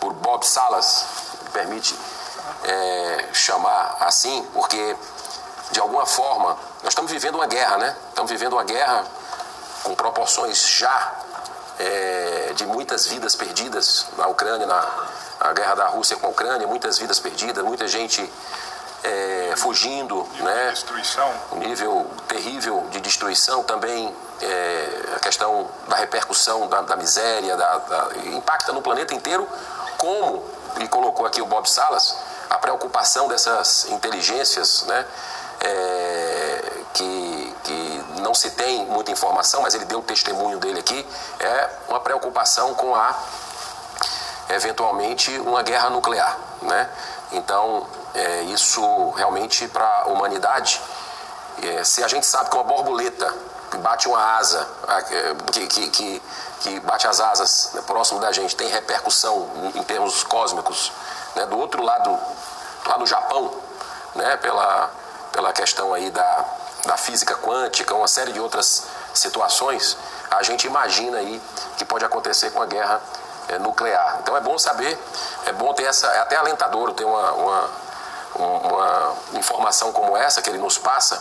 [0.00, 1.04] por Bob Salas,
[1.42, 1.94] me permite
[2.64, 4.96] é, chamar assim, porque
[5.70, 7.96] de alguma forma, nós estamos vivendo uma guerra, né?
[8.08, 9.04] Estamos vivendo uma guerra
[9.82, 11.12] com proporções já
[11.78, 15.08] é, de muitas vidas perdidas na Ucrânia, na
[15.40, 18.30] a guerra da Rússia com a Ucrânia, muitas vidas perdidas, muita gente
[19.02, 20.70] é, fugindo, né?
[20.70, 21.32] Destruição.
[21.52, 27.78] Um nível terrível de destruição também, é, a questão da repercussão da, da miséria, da,
[27.78, 29.48] da, impacta no planeta inteiro,
[29.96, 30.44] como,
[30.78, 32.16] e colocou aqui o Bob Salas,
[32.50, 35.06] a preocupação dessas inteligências, né?
[35.60, 41.06] É, que, que não se tem muita informação, mas ele deu o testemunho dele aqui,
[41.38, 43.14] é uma preocupação com a
[44.48, 46.90] eventualmente uma guerra nuclear, né?
[47.32, 50.80] Então é, isso realmente para a humanidade,
[51.62, 53.32] é, se a gente sabe que uma borboleta
[53.78, 54.66] bate uma asa,
[55.10, 56.22] é, que, que, que,
[56.60, 60.92] que bate as asas né, próximo da gente, tem repercussão em termos cósmicos,
[61.36, 61.46] né?
[61.46, 62.18] Do outro lado,
[62.86, 63.54] lá no Japão,
[64.14, 64.36] né?
[64.38, 64.90] Pela
[65.32, 66.44] pela questão aí da,
[66.86, 69.96] da física quântica, uma série de outras situações,
[70.30, 71.40] a gente imagina aí
[71.76, 73.00] que pode acontecer com a guerra
[73.48, 74.18] é, nuclear.
[74.22, 74.98] Então é bom saber,
[75.46, 77.70] é bom ter essa, é até alentador ter uma, uma,
[78.36, 81.20] uma informação como essa que ele nos passa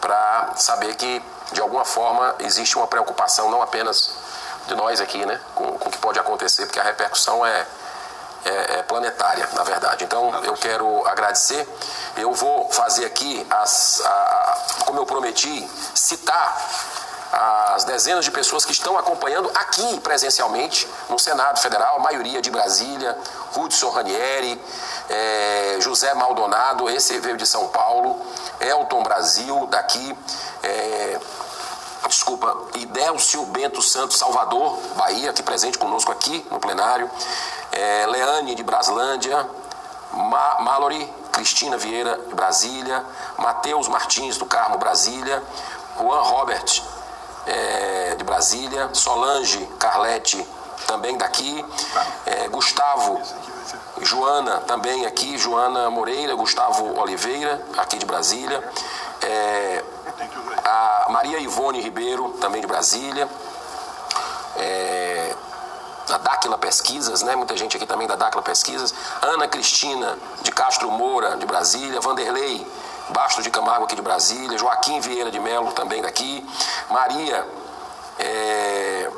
[0.00, 4.10] para saber que de alguma forma existe uma preocupação não apenas
[4.66, 7.66] de nós aqui, né, com, com o que pode acontecer, porque a repercussão é,
[8.44, 10.04] é, é planetária, na verdade.
[10.04, 11.66] Então eu quero agradecer.
[12.16, 16.56] Eu vou fazer aqui, as, a, como eu prometi, citar
[17.32, 22.50] as dezenas de pessoas que estão acompanhando aqui presencialmente no Senado Federal, a maioria de
[22.50, 23.16] Brasília,
[23.56, 24.62] Hudson Ranieri,
[25.08, 28.20] é, José Maldonado, esse veio de São Paulo,
[28.60, 30.16] Elton Brasil, daqui,
[30.62, 31.18] é,
[32.22, 37.10] desculpa, Idélcio Bento Santos Salvador, Bahia, aqui presente conosco aqui no plenário,
[37.72, 39.44] é, Leane de Braslândia,
[40.12, 43.04] Ma Mallory Cristina Vieira de Brasília,
[43.38, 45.42] Matheus Martins do Carmo Brasília,
[45.98, 46.82] Juan Robert
[47.44, 50.46] é, de Brasília, Solange Carlete
[50.86, 51.64] também daqui,
[52.24, 53.20] é, Gustavo
[54.00, 58.62] Joana também aqui, Joana Moreira, Gustavo Oliveira, aqui de Brasília,
[59.22, 59.84] é,
[60.64, 63.28] a Maria Ivone Ribeiro, também de Brasília,
[64.56, 65.34] é,
[66.08, 67.34] da Dáquila Pesquisas, né?
[67.36, 68.94] Muita gente aqui também da Dáquila Pesquisas.
[69.20, 72.00] Ana Cristina de Castro Moura, de Brasília.
[72.00, 72.66] Vanderlei
[73.10, 74.58] Basto de Camargo, aqui de Brasília.
[74.58, 76.46] Joaquim Vieira de Melo, também daqui.
[76.90, 77.46] Maria
[78.18, 79.10] é,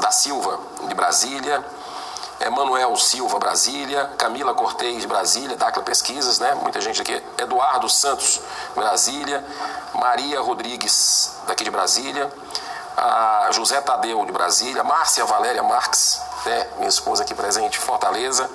[0.00, 0.58] da Silva,
[0.88, 1.64] de Brasília.
[2.40, 4.10] Emanuel Silva, Brasília.
[4.18, 5.56] Camila Cortez, Brasília.
[5.56, 6.54] Dáquila Pesquisas, né?
[6.54, 7.22] Muita gente aqui.
[7.38, 8.40] Eduardo Santos,
[8.74, 9.44] Brasília.
[9.94, 12.30] Maria Rodrigues, daqui de Brasília
[13.50, 18.48] José Tadeu de Brasília, Márcia Valéria Marques, né, minha esposa aqui presente, Fortaleza,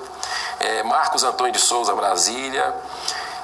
[0.60, 2.76] É, Marcos Antônio de Souza, Brasília.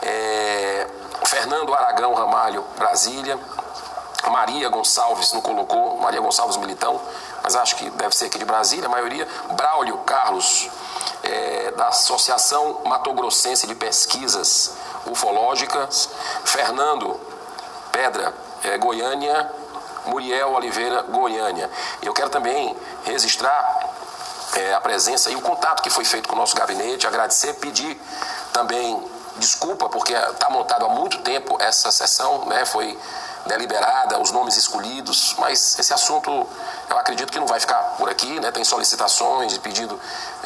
[0.01, 0.87] É,
[1.25, 3.39] Fernando Aragão Ramalho, Brasília.
[4.29, 6.99] Maria Gonçalves não colocou, Maria Gonçalves Militão,
[7.45, 9.27] mas acho que deve ser aqui de Brasília, a maioria.
[9.51, 10.67] Braulio Carlos,
[11.21, 14.71] é, da Associação Mato Grossense de Pesquisas
[15.05, 16.09] Ufológicas.
[16.43, 17.19] Fernando
[17.91, 18.33] Pedra,
[18.63, 19.53] é, Goiânia.
[20.07, 21.69] Muriel Oliveira, Goiânia.
[22.01, 23.89] Eu quero também registrar
[24.55, 27.99] é, a presença e o contato que foi feito com o nosso gabinete, agradecer, pedir
[28.53, 29.03] também
[29.37, 32.97] desculpa, porque está montado há muito tempo essa sessão, né, foi
[33.45, 36.47] deliberada, os nomes escolhidos, mas esse assunto
[36.89, 39.99] eu acredito que não vai ficar por aqui, né, tem solicitações de pedido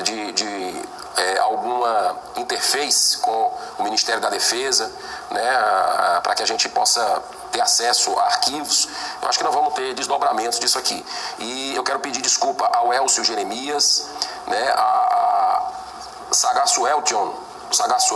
[0.03, 0.81] de, de
[1.15, 4.91] é, alguma interface com o Ministério da Defesa,
[5.31, 7.21] né, para que a gente possa
[7.51, 8.87] ter acesso a arquivos.
[9.21, 11.03] Eu acho que nós vamos ter desdobramentos disso aqui.
[11.39, 14.05] E eu quero pedir desculpa ao Elcio Jeremias,
[14.47, 17.33] né, a, a Sagaço Eltion,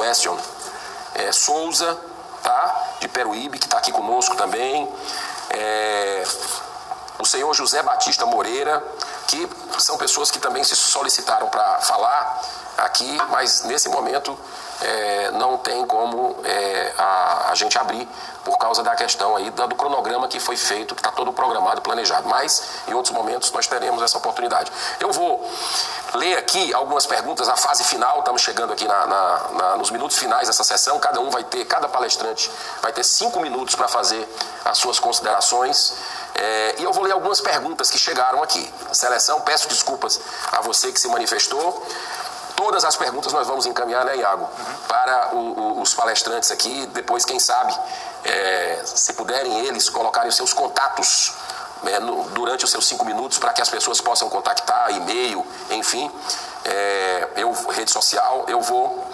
[0.10, 0.38] Estion,
[1.16, 1.98] é, Souza,
[2.44, 4.88] tá, de Peruíbe, que está aqui conosco também.
[5.50, 6.24] É,
[7.18, 8.84] o senhor José Batista Moreira,
[9.28, 12.42] que são pessoas que também se solicitaram para falar
[12.78, 14.38] aqui, mas nesse momento
[14.84, 18.08] é, não tem como é, a, a, gente abrir
[18.44, 22.28] por causa da questão aí do, cronograma que foi feito, que está todo programado, planejado.
[22.28, 24.72] Mas em outros momentos nós teremos essa oportunidade.
[25.00, 25.50] Eu vou
[26.16, 30.18] ler aqui algumas perguntas, a fase final, estamos chegando aqui na, na, na, nos minutos
[30.18, 31.00] finais dessa sessão.
[31.00, 34.28] Cada um vai ter, cada palestrante vai ter cinco minutos para fazer
[34.66, 35.94] as suas considerações.
[36.36, 38.72] É, e eu vou ler algumas perguntas que chegaram aqui.
[38.92, 40.20] Seleção, peço desculpas
[40.52, 41.86] a você que se manifestou.
[42.64, 44.76] Todas as perguntas nós vamos encaminhar, né, Iago, uhum.
[44.88, 46.86] para o, o, os palestrantes aqui.
[46.94, 47.78] Depois, quem sabe,
[48.24, 51.34] é, se puderem eles colocarem os seus contatos
[51.86, 56.10] é, no, durante os seus cinco minutos para que as pessoas possam contactar, e-mail, enfim,
[56.64, 59.12] é, eu, rede social, eu vou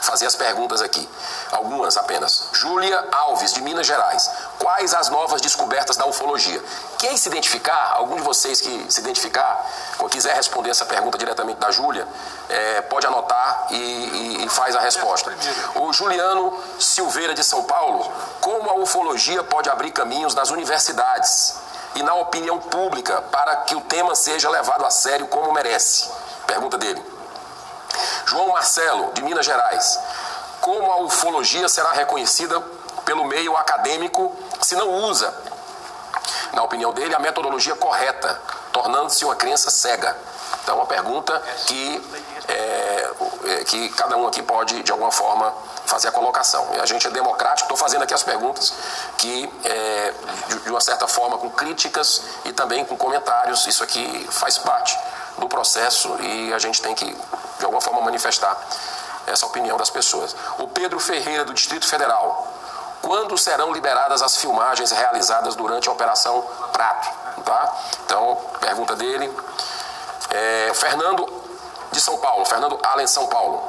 [0.00, 1.08] fazer as perguntas aqui.
[1.52, 2.48] Algumas apenas.
[2.52, 4.30] Júlia Alves, de Minas Gerais.
[4.58, 6.62] Quais as novas descobertas da ufologia?
[6.98, 9.66] Quem se identificar, algum de vocês que se identificar,
[9.98, 12.06] ou quiser responder essa pergunta diretamente da Júlia,
[12.48, 15.32] é, pode anotar e, e, e, faz a resposta.
[15.76, 18.10] O Juliano Silveira, de São Paulo.
[18.40, 21.56] Como a ufologia pode abrir caminhos nas universidades
[21.94, 26.10] e na opinião pública para que o tema seja levado a sério como merece?
[26.46, 27.09] Pergunta dele.
[28.26, 29.98] João Marcelo, de Minas Gerais.
[30.60, 32.60] Como a ufologia será reconhecida
[33.04, 35.34] pelo meio acadêmico se não usa,
[36.52, 38.40] na opinião dele, a metodologia correta,
[38.72, 40.16] tornando-se uma crença cega?
[40.62, 42.10] Então, uma pergunta que,
[42.48, 43.10] é,
[43.44, 45.52] é, que cada um aqui pode, de alguma forma,
[45.86, 46.68] fazer a colocação.
[46.80, 48.72] A gente é democrático, estou fazendo aqui as perguntas
[49.16, 50.14] que, é,
[50.62, 53.66] de uma certa forma, com críticas e também com comentários.
[53.66, 54.98] Isso aqui faz parte
[55.38, 57.16] do processo e a gente tem que
[57.60, 58.58] de alguma forma manifestar
[59.26, 60.34] essa opinião das pessoas.
[60.58, 62.48] O Pedro Ferreira, do Distrito Federal.
[63.02, 66.42] Quando serão liberadas as filmagens realizadas durante a Operação
[66.72, 67.08] Prato?
[67.44, 67.74] Tá?
[68.04, 69.32] Então, pergunta dele.
[70.30, 71.26] É, Fernando
[71.92, 73.62] de São Paulo, Fernando Allen São Paulo.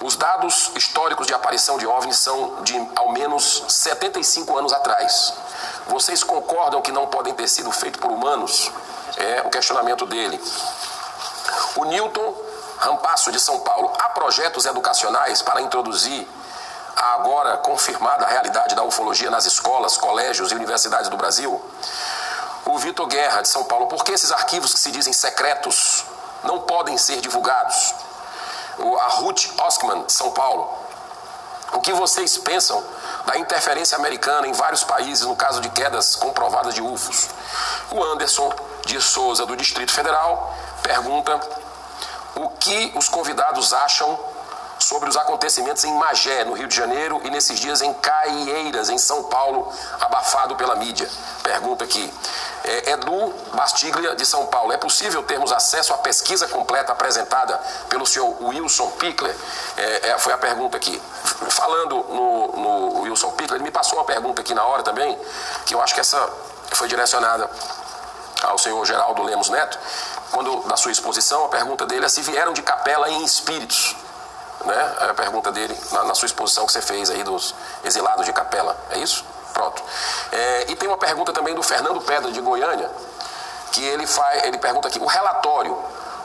[0.00, 5.34] Os dados históricos de aparição de OVNIs são de ao menos 75 anos atrás.
[5.88, 8.70] Vocês concordam que não podem ter sido feitos por humanos?
[9.16, 10.40] É o questionamento dele.
[11.74, 12.47] O Newton
[12.78, 16.28] Rampasso de São Paulo, há projetos educacionais para introduzir
[16.96, 21.60] a agora confirmada realidade da ufologia nas escolas, colégios e universidades do Brasil?
[22.64, 26.04] O Vitor Guerra, de São Paulo, por que esses arquivos que se dizem secretos
[26.44, 27.94] não podem ser divulgados?
[29.00, 30.72] A Ruth Oskman, de São Paulo,
[31.72, 32.82] o que vocês pensam
[33.26, 37.28] da interferência americana em vários países no caso de quedas comprovadas de UFOs?
[37.90, 38.52] O Anderson
[38.86, 41.40] de Souza, do Distrito Federal, pergunta
[42.38, 44.18] o que os convidados acham
[44.78, 48.98] sobre os acontecimentos em Magé, no Rio de Janeiro, e nesses dias em Caieiras, em
[48.98, 51.08] São Paulo, abafado pela mídia.
[51.42, 52.12] Pergunta aqui.
[52.64, 54.72] É, Edu Bastiglia, de São Paulo.
[54.72, 57.58] É possível termos acesso à pesquisa completa apresentada
[57.88, 59.34] pelo senhor Wilson Pickler?
[59.76, 61.00] É, é, foi a pergunta aqui.
[61.50, 65.18] Falando no, no Wilson Pickler, ele me passou uma pergunta aqui na hora também,
[65.66, 66.28] que eu acho que essa
[66.70, 67.50] foi direcionada
[68.42, 69.78] ao senhor Geraldo Lemos Neto,
[70.30, 73.96] quando na sua exposição, a pergunta dele é se vieram de capela em espíritos.
[74.64, 74.96] Né?
[75.00, 77.54] É a pergunta dele na, na, sua exposição que você fez aí dos
[77.84, 78.76] exilados de capela.
[78.90, 79.24] É isso?
[79.52, 79.82] Pronto.
[80.32, 82.90] É, e tem uma pergunta também do Fernando Pedra de Goiânia,
[83.72, 85.76] que ele faz, ele pergunta aqui, o relatório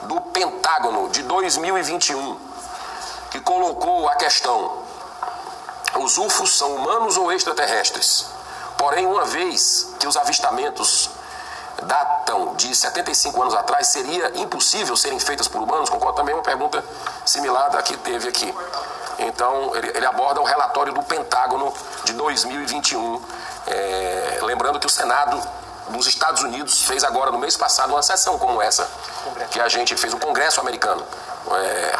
[0.02, 2.38] do Pentágono de 2021,
[3.30, 4.82] que colocou a questão:
[5.96, 8.26] os UFOs são humanos ou extraterrestres?
[8.76, 11.08] Porém, uma vez que os avistamentos
[11.82, 15.90] datam de 75 anos atrás, seria impossível serem feitas por humanos?
[15.90, 16.82] Concordo também, é uma pergunta
[17.24, 18.54] assimilada que teve aqui.
[19.18, 21.72] Então, ele, ele aborda o relatório do Pentágono
[22.04, 23.22] de 2021.
[23.66, 25.40] É, lembrando que o Senado
[25.88, 28.88] dos Estados Unidos fez agora, no mês passado, uma sessão como essa,
[29.50, 31.04] que a gente fez, o Congresso americano,
[31.52, 31.92] é,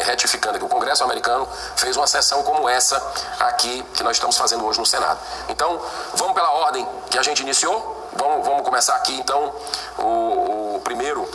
[0.00, 1.46] ratificando que o Congresso americano
[1.76, 3.02] fez uma sessão como essa
[3.40, 5.18] aqui que nós estamos fazendo hoje no Senado.
[5.48, 5.80] Então,
[6.14, 7.95] vamos pela ordem que a gente iniciou.
[8.16, 9.54] Vamos, vamos começar aqui, então,
[9.98, 11.28] o, o primeiro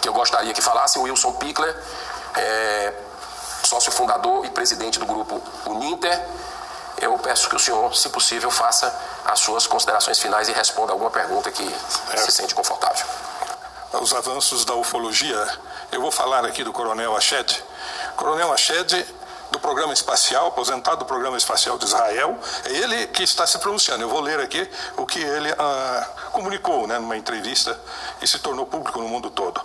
[0.00, 1.74] que eu gostaria que falasse, o Wilson Pickler,
[2.36, 2.94] é,
[3.64, 6.26] sócio fundador e presidente do grupo Uninter.
[7.00, 8.92] Eu peço que o senhor, se possível, faça
[9.24, 11.62] as suas considerações finais e responda alguma pergunta que
[12.12, 12.16] é.
[12.16, 13.06] se sente confortável.
[13.92, 15.58] Os avanços da ufologia,
[15.92, 17.64] eu vou falar aqui do Coronel Ached.
[18.16, 19.06] Coronel Ached
[19.50, 24.02] do programa espacial, aposentado do programa espacial de Israel, é ele que está se pronunciando.
[24.02, 27.78] Eu vou ler aqui o que ele ah, comunicou né, numa entrevista
[28.20, 29.60] e se tornou público no mundo todo.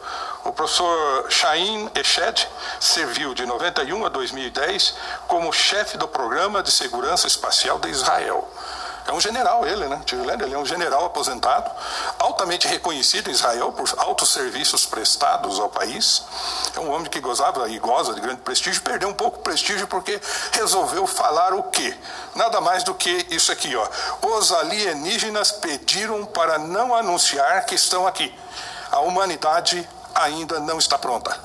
[0.45, 2.47] O professor Shain Eshed
[2.79, 4.95] serviu de 91 a 2010
[5.27, 8.49] como chefe do programa de segurança espacial de Israel.
[9.05, 10.01] É um general ele, né?
[10.43, 11.69] Ele é um general aposentado,
[12.17, 16.23] altamente reconhecido em Israel por altos serviços prestados ao país.
[16.79, 20.19] Um homem que gozava e goza de grande prestígio, perdeu um pouco o prestígio porque
[20.51, 21.95] resolveu falar o quê?
[22.35, 23.87] Nada mais do que isso aqui, ó.
[24.21, 28.33] Os alienígenas pediram para não anunciar que estão aqui.
[28.91, 31.39] A humanidade ainda não está pronta.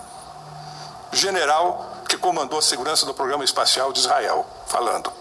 [1.12, 5.12] General que comandou a segurança do programa espacial de Israel, falando.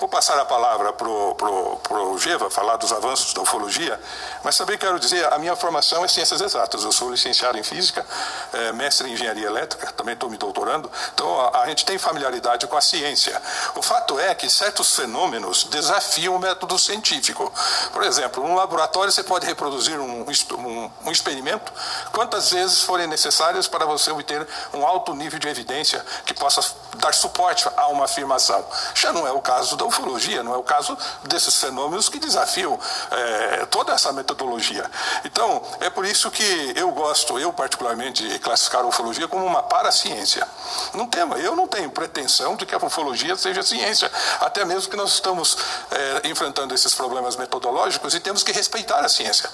[0.00, 4.00] Vou passar a palavra para o Geva, falar dos avanços da ufologia,
[4.42, 6.82] mas também quero dizer, a minha formação é ciências exatas.
[6.82, 8.04] Eu sou licenciado em física,
[8.52, 12.66] é, mestre em engenharia elétrica, também estou me doutorando, então a, a, gente tem familiaridade
[12.66, 13.40] com a ciência.
[13.76, 17.52] O fato é que certos fenômenos desafiam o método científico.
[17.92, 21.72] Por exemplo, num laboratório você pode reproduzir um, um, um experimento
[22.12, 26.60] quantas vezes forem necessárias para você obter um alto nível de evidência que possa
[26.96, 28.64] dar suporte a uma afirmação.
[28.94, 32.18] Já não é o caso da da ufologia, não é o caso desses fenômenos que
[32.18, 32.78] desafiam
[33.10, 34.90] é, toda essa metodologia.
[35.24, 39.62] Então, é por isso que eu gosto, eu particularmente, de classificar a ufologia como uma
[39.62, 40.46] paraciência.
[40.94, 44.10] Não tem, eu não tenho pretensão de que a ufologia seja ciência,
[44.40, 45.56] até mesmo que nós estamos
[45.90, 49.50] é, enfrentando esses problemas metodológicos e temos que respeitar a ciência.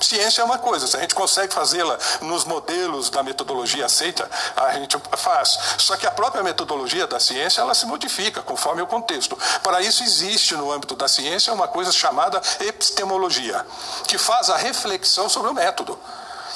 [0.00, 4.72] Ciência é uma coisa, se a gente consegue fazê-la nos modelos da metodologia aceita, a
[4.72, 5.58] gente faz.
[5.76, 9.38] Só que a própria metodologia da ciência, ela se modifica conforme o contexto.
[9.62, 13.64] Para isso existe no âmbito da ciência uma coisa chamada epistemologia,
[14.06, 15.98] que faz a reflexão sobre o método.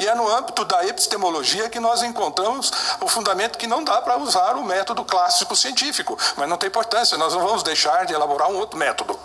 [0.01, 4.19] E é no âmbito da epistemologia que nós encontramos o fundamento que não dá para
[4.19, 6.19] usar o método clássico científico.
[6.37, 9.19] Mas não tem importância, nós não vamos deixar de elaborar um outro método.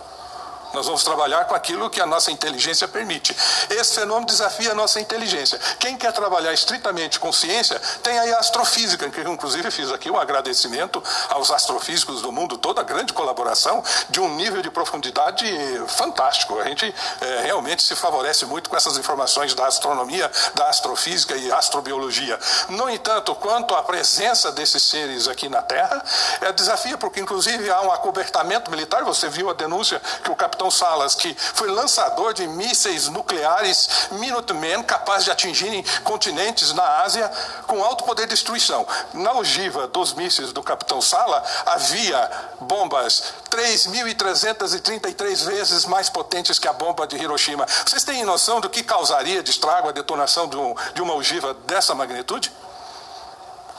[0.74, 3.36] Nós vamos trabalhar com aquilo que a nossa inteligência permite.
[3.70, 5.60] Esse fenômeno desafia a nossa inteligência.
[5.80, 10.10] Quem quer trabalhar estritamente com ciência, tem aí a astrofísica, que eu, inclusive fiz aqui
[10.10, 15.46] um agradecimento aos astrofísicos do mundo, toda a grande colaboração, de um nível de profundidade
[15.88, 16.60] fantástico.
[16.60, 21.52] A gente é, realmente se favorece muito com essas informações da astronomia, da astrofísica e
[21.52, 22.40] astrobiologia.
[22.70, 26.04] No entanto, quanto à presença desses seres aqui na Terra,
[26.42, 29.04] é desafio, porque inclusive há um acobertamento militar.
[29.04, 34.10] Você viu a denúncia que o capitão capitão Salas, que foi lançador de mísseis nucleares
[34.12, 37.32] Minuteman, capazes de atingirem continentes na Ásia
[37.66, 38.86] com alto poder de destruição.
[39.14, 42.30] Na ogiva dos mísseis do capitão Sala havia
[42.60, 47.66] bombas 3.333 vezes mais potentes que a bomba de Hiroshima.
[47.86, 51.54] Vocês têm noção do que causaria de estrago a detonação de, um, de uma ogiva
[51.66, 52.52] dessa magnitude?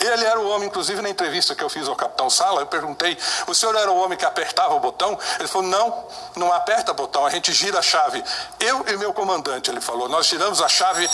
[0.00, 3.18] Ele era o homem, inclusive na entrevista que eu fiz ao capitão Sala, eu perguntei:
[3.46, 5.18] o senhor era o homem que apertava o botão?
[5.38, 8.22] Ele falou: não, não aperta botão, a gente gira a chave.
[8.58, 11.08] Eu e meu comandante, ele falou, nós giramos a chave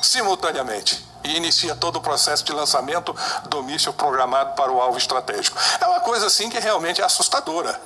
[0.00, 3.14] simultaneamente e inicia todo o processo de lançamento
[3.48, 5.56] do míssil programado para o alvo estratégico.
[5.80, 7.80] É uma coisa assim que realmente é assustadora.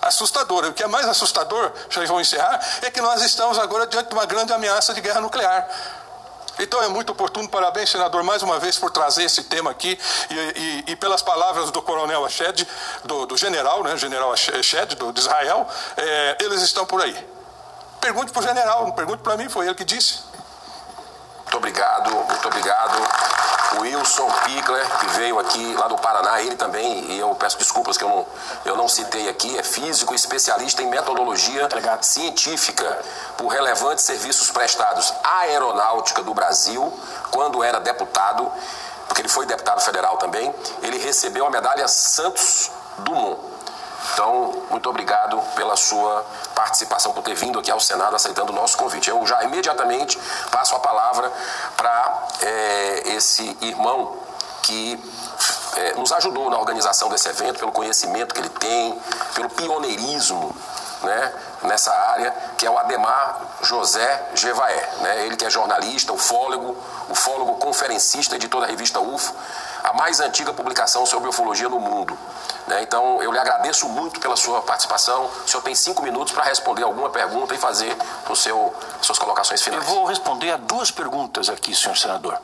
[0.00, 0.68] Assustadora.
[0.68, 4.14] O que é mais assustador, já vou encerrar, é que nós estamos agora diante de
[4.14, 5.68] uma grande ameaça de guerra nuclear.
[6.58, 9.98] Então é muito oportuno, parabéns, senador, mais uma vez por trazer esse tema aqui
[10.30, 12.66] e, e, e pelas palavras do coronel Ashed,
[13.04, 15.66] do, do general, né, general Ashed, do, de Israel,
[15.96, 17.16] é, eles estão por aí.
[18.00, 20.27] Pergunte para o general, não pergunte para mim, foi ele que disse.
[21.48, 23.08] Muito obrigado, muito obrigado.
[23.80, 28.04] Wilson Pickler, que veio aqui lá do Paraná, ele também, e eu peço desculpas que
[28.04, 28.26] eu não,
[28.66, 31.66] eu não citei aqui, é físico especialista em metodologia
[32.02, 32.98] científica
[33.38, 36.92] por relevantes serviços prestados à aeronáutica do Brasil,
[37.30, 38.52] quando era deputado,
[39.06, 43.40] porque ele foi deputado federal também, ele recebeu a medalha Santos Dumont.
[44.12, 48.76] Então, muito obrigado pela sua participação, por ter vindo aqui ao Senado aceitando o nosso
[48.76, 49.10] convite.
[49.10, 50.18] Eu já imediatamente
[50.50, 51.32] passo a palavra
[51.76, 54.16] para é, esse irmão
[54.62, 55.02] que
[55.76, 59.00] é, nos ajudou na organização desse evento, pelo conhecimento que ele tem,
[59.34, 60.54] pelo pioneirismo
[61.02, 64.88] né, nessa área, que é o Ademar José Gevaé.
[65.00, 65.26] Né?
[65.26, 66.76] Ele que é jornalista, ufólogo,
[67.08, 69.34] ufólogo conferencista, editor da revista UFO,
[69.84, 72.16] a mais antiga publicação sobre ufologia no mundo.
[72.66, 72.82] Né?
[72.82, 75.24] Então, eu lhe agradeço muito pela sua participação.
[75.24, 77.96] O senhor tem cinco minutos para responder alguma pergunta e fazer
[78.28, 79.82] o seu, suas colocações finais.
[79.82, 82.38] Eu vou responder a duas perguntas aqui, senhor senador.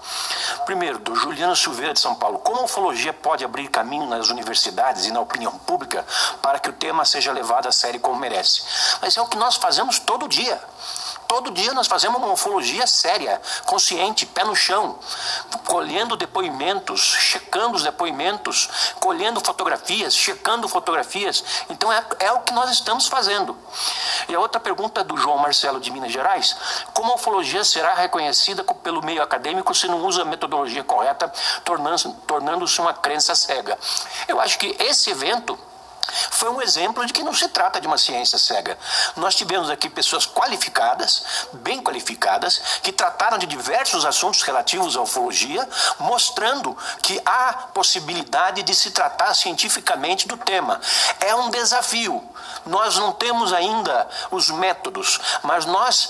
[0.64, 2.38] Primeiro, do Juliano Silveira de São Paulo.
[2.38, 6.04] Como a ufologia pode abrir caminho nas universidades e na opinião pública
[6.40, 8.62] para que o tema seja levado a sério como merece?
[9.02, 10.60] Mas é o que nós fazemos todo dia.
[11.26, 14.98] Todo dia nós fazemos uma ufologia séria, consciente, pé no chão,
[15.66, 18.68] colhendo depoimentos, checando os depoimentos,
[19.00, 21.44] colhendo fotografias, checando fotografias.
[21.68, 23.56] Então é, é o que nós estamos fazendo.
[24.28, 26.56] E a outra pergunta é do João Marcelo de Minas Gerais:
[26.92, 31.32] como a ufologia será reconhecida pelo meio acadêmico se não usa a metodologia correta,
[31.64, 33.78] tornando-se tornando uma crença cega?
[34.28, 35.58] Eu acho que esse evento
[36.30, 38.78] foi um exemplo de que não se trata de uma ciência cega.
[39.16, 45.68] Nós tivemos aqui pessoas qualificadas, bem qualificadas, que trataram de diversos assuntos relativos à ufologia,
[45.98, 50.80] mostrando que há possibilidade de se tratar cientificamente do tema.
[51.20, 52.22] É um desafio.
[52.66, 56.08] Nós não temos ainda os métodos, mas nós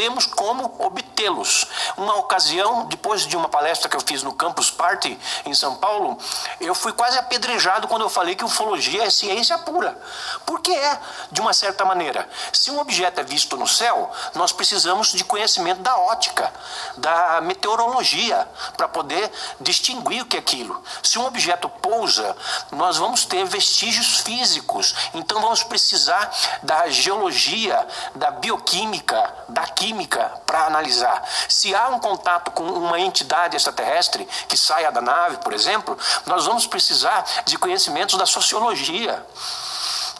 [0.00, 1.66] temos como obtê-los.
[1.94, 6.16] Uma ocasião, depois de uma palestra que eu fiz no Campus Party em São Paulo,
[6.58, 10.00] eu fui quase apedrejado quando eu falei que ufologia é ciência pura.
[10.46, 10.98] Porque é,
[11.30, 12.26] de uma certa maneira.
[12.50, 16.50] Se um objeto é visto no céu, nós precisamos de conhecimento da ótica,
[16.96, 18.48] da meteorologia,
[18.78, 20.82] para poder distinguir o que é aquilo.
[21.02, 22.34] Se um objeto pousa,
[22.72, 24.94] nós vamos ter vestígios físicos.
[25.12, 31.28] Então vamos precisar da geologia, da bioquímica, da química química para analisar.
[31.48, 36.46] Se há um contato com uma entidade extraterrestre que saia da nave, por exemplo, nós
[36.46, 39.24] vamos precisar de conhecimentos da sociologia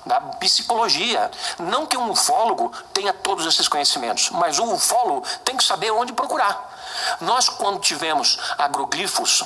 [0.06, 1.30] da psicologia.
[1.58, 6.14] Não que um ufólogo tenha todos esses conhecimentos, mas o ufólogo tem que saber onde
[6.14, 6.74] procurar.
[7.20, 9.44] Nós, quando tivemos agroglifos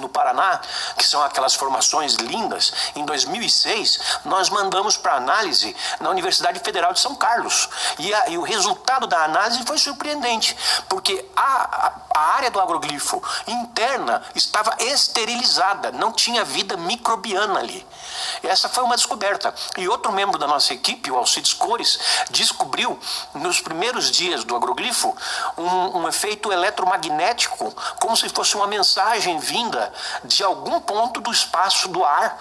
[0.00, 0.60] no Paraná,
[0.96, 7.00] que são aquelas formações lindas, em 2006 nós mandamos para análise na Universidade Federal de
[7.00, 7.68] São Carlos.
[7.98, 10.56] E, a, e o resultado da análise foi surpreendente,
[10.88, 17.86] porque a, a, área do agroglifo interna estava esterilizada, não tinha vida microbiana ali.
[18.42, 19.54] Essa foi uma descoberta.
[19.76, 21.98] E outro membro da nossa equipe, o Alcides Cores,
[22.30, 22.98] descobriu
[23.34, 25.16] nos primeiros dias do agroglifo
[25.56, 29.83] um, um efeito eletromagnético, como se fosse uma mensagem vinda
[30.24, 32.38] de algum ponto do espaço do ar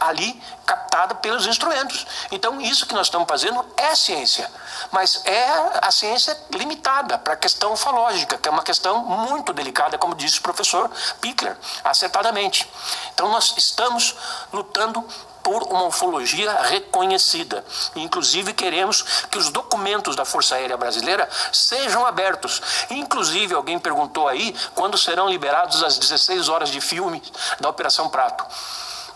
[0.00, 2.06] ali captada pelos instrumentos.
[2.30, 4.50] Então, isso que nós estamos fazendo é ciência,
[4.90, 5.46] mas é
[5.82, 10.38] a ciência limitada para a questão ufológica, que é uma questão muito delicada, como disse
[10.38, 10.90] o professor
[11.20, 12.68] Pickler, acertadamente.
[13.14, 14.14] Então, nós estamos
[14.52, 15.06] lutando
[15.42, 17.64] por uma ufologia reconhecida.
[17.96, 22.60] Inclusive, queremos que os documentos da Força Aérea Brasileira sejam abertos.
[22.90, 27.22] Inclusive, alguém perguntou aí quando serão liberados as 16 horas de filme
[27.60, 28.44] da Operação Prato.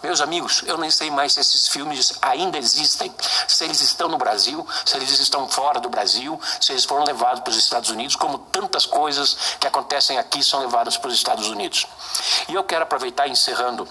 [0.02, 3.12] Meus amigos, eu nem sei mais se esses filmes ainda existem,
[3.48, 7.40] se eles estão no Brasil, se eles estão fora do Brasil, se eles foram levados
[7.40, 11.48] para os Estados Unidos, como tantas coisas que acontecem aqui são levadas para os Estados
[11.48, 11.86] Unidos.
[12.48, 13.88] E eu quero aproveitar, encerrando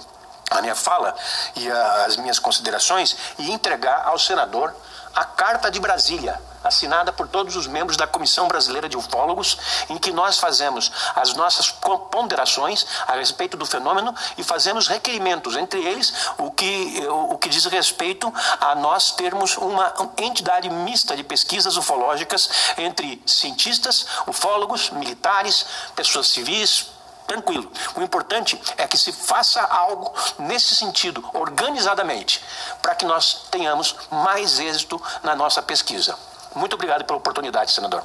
[0.52, 1.16] a minha fala
[1.56, 1.70] e
[2.06, 4.74] as minhas considerações, e entregar ao senador
[5.16, 9.58] a Carta de Brasília, assinada por todos os membros da Comissão Brasileira de Ufólogos,
[9.90, 11.72] em que nós fazemos as nossas
[12.12, 17.64] ponderações a respeito do fenômeno e fazemos requerimentos, entre eles o que, o que diz
[17.66, 25.66] respeito a nós termos uma entidade mista de pesquisas ufológicas entre cientistas, ufólogos, militares,
[25.96, 26.88] pessoas civis,
[27.28, 27.72] tranquilo.
[27.96, 32.44] O importante é que se faça algo nesse sentido, organizadamente,
[32.82, 36.18] para que nós tenhamos mais êxito na nossa pesquisa.
[36.56, 38.04] Muito obrigado pela oportunidade, senador.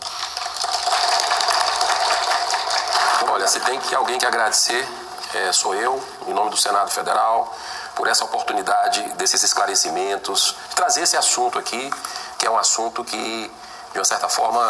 [3.29, 4.87] Olha, se tem que alguém que agradecer,
[5.35, 7.57] é, sou eu, em nome do Senado Federal,
[7.95, 11.91] por essa oportunidade desses esclarecimentos, trazer esse assunto aqui,
[12.39, 13.53] que é um assunto que,
[13.93, 14.63] de uma certa forma,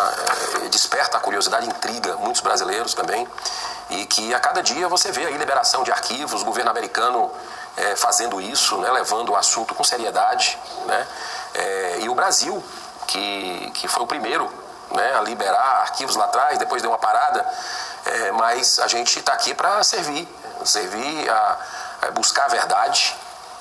[0.64, 3.28] é, desperta a curiosidade, intriga muitos brasileiros também
[3.90, 7.30] e que a cada dia você vê aí liberação de arquivos, o governo americano
[7.76, 11.06] é, fazendo isso, né, levando o assunto com seriedade, né,
[11.54, 12.62] é, e o Brasil,
[13.06, 14.50] que, que foi o primeiro
[14.92, 17.46] né, a liberar arquivos lá atrás, depois deu uma parada,
[18.06, 20.28] é, mas a gente está aqui para servir,
[20.64, 21.58] servir a,
[22.02, 23.16] a, buscar a verdade,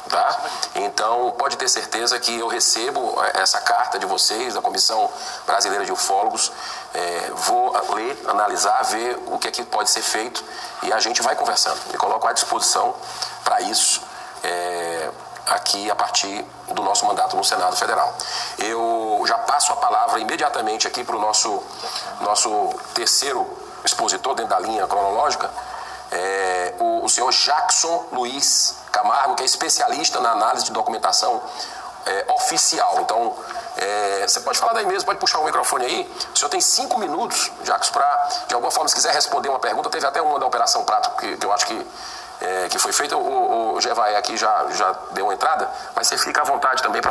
[0.10, 0.44] Tá?
[0.74, 5.08] Então, pode ter certeza que eu recebo essa carta de vocês, da Comissão
[5.46, 6.52] Brasileira de Ufólogos,
[6.96, 10.44] é, vou ler, analisar, ver o que aqui pode ser feito
[10.82, 11.80] e a gente vai conversando.
[11.92, 12.96] Me coloco à disposição
[13.44, 14.02] para isso.
[14.44, 15.12] É,
[15.50, 18.14] aqui a partir do nosso mandato no Senado Federal.
[18.58, 21.64] Eu já passo a palavra imediatamente aqui para o nosso,
[22.22, 23.48] nosso terceiro
[23.84, 25.50] expositor dentro da linha cronológica,
[26.12, 31.42] é, o, o senhor Jackson Luiz Camargo, que é especialista na análise de documentação
[32.06, 33.00] é, oficial.
[33.02, 33.36] Então,
[33.78, 36.12] é, você pode falar daí mesmo, pode puxar o microfone aí.
[36.34, 39.90] O senhor tem cinco minutos, Jackson, para, de alguma forma, se quiser responder uma pergunta.
[39.90, 41.88] Teve até uma da Operação Prato, que, que eu acho que,
[42.42, 43.16] é, que foi feita.
[43.16, 47.02] O, o Gevaé aqui já, já deu uma entrada, mas você fica à vontade também
[47.02, 47.08] para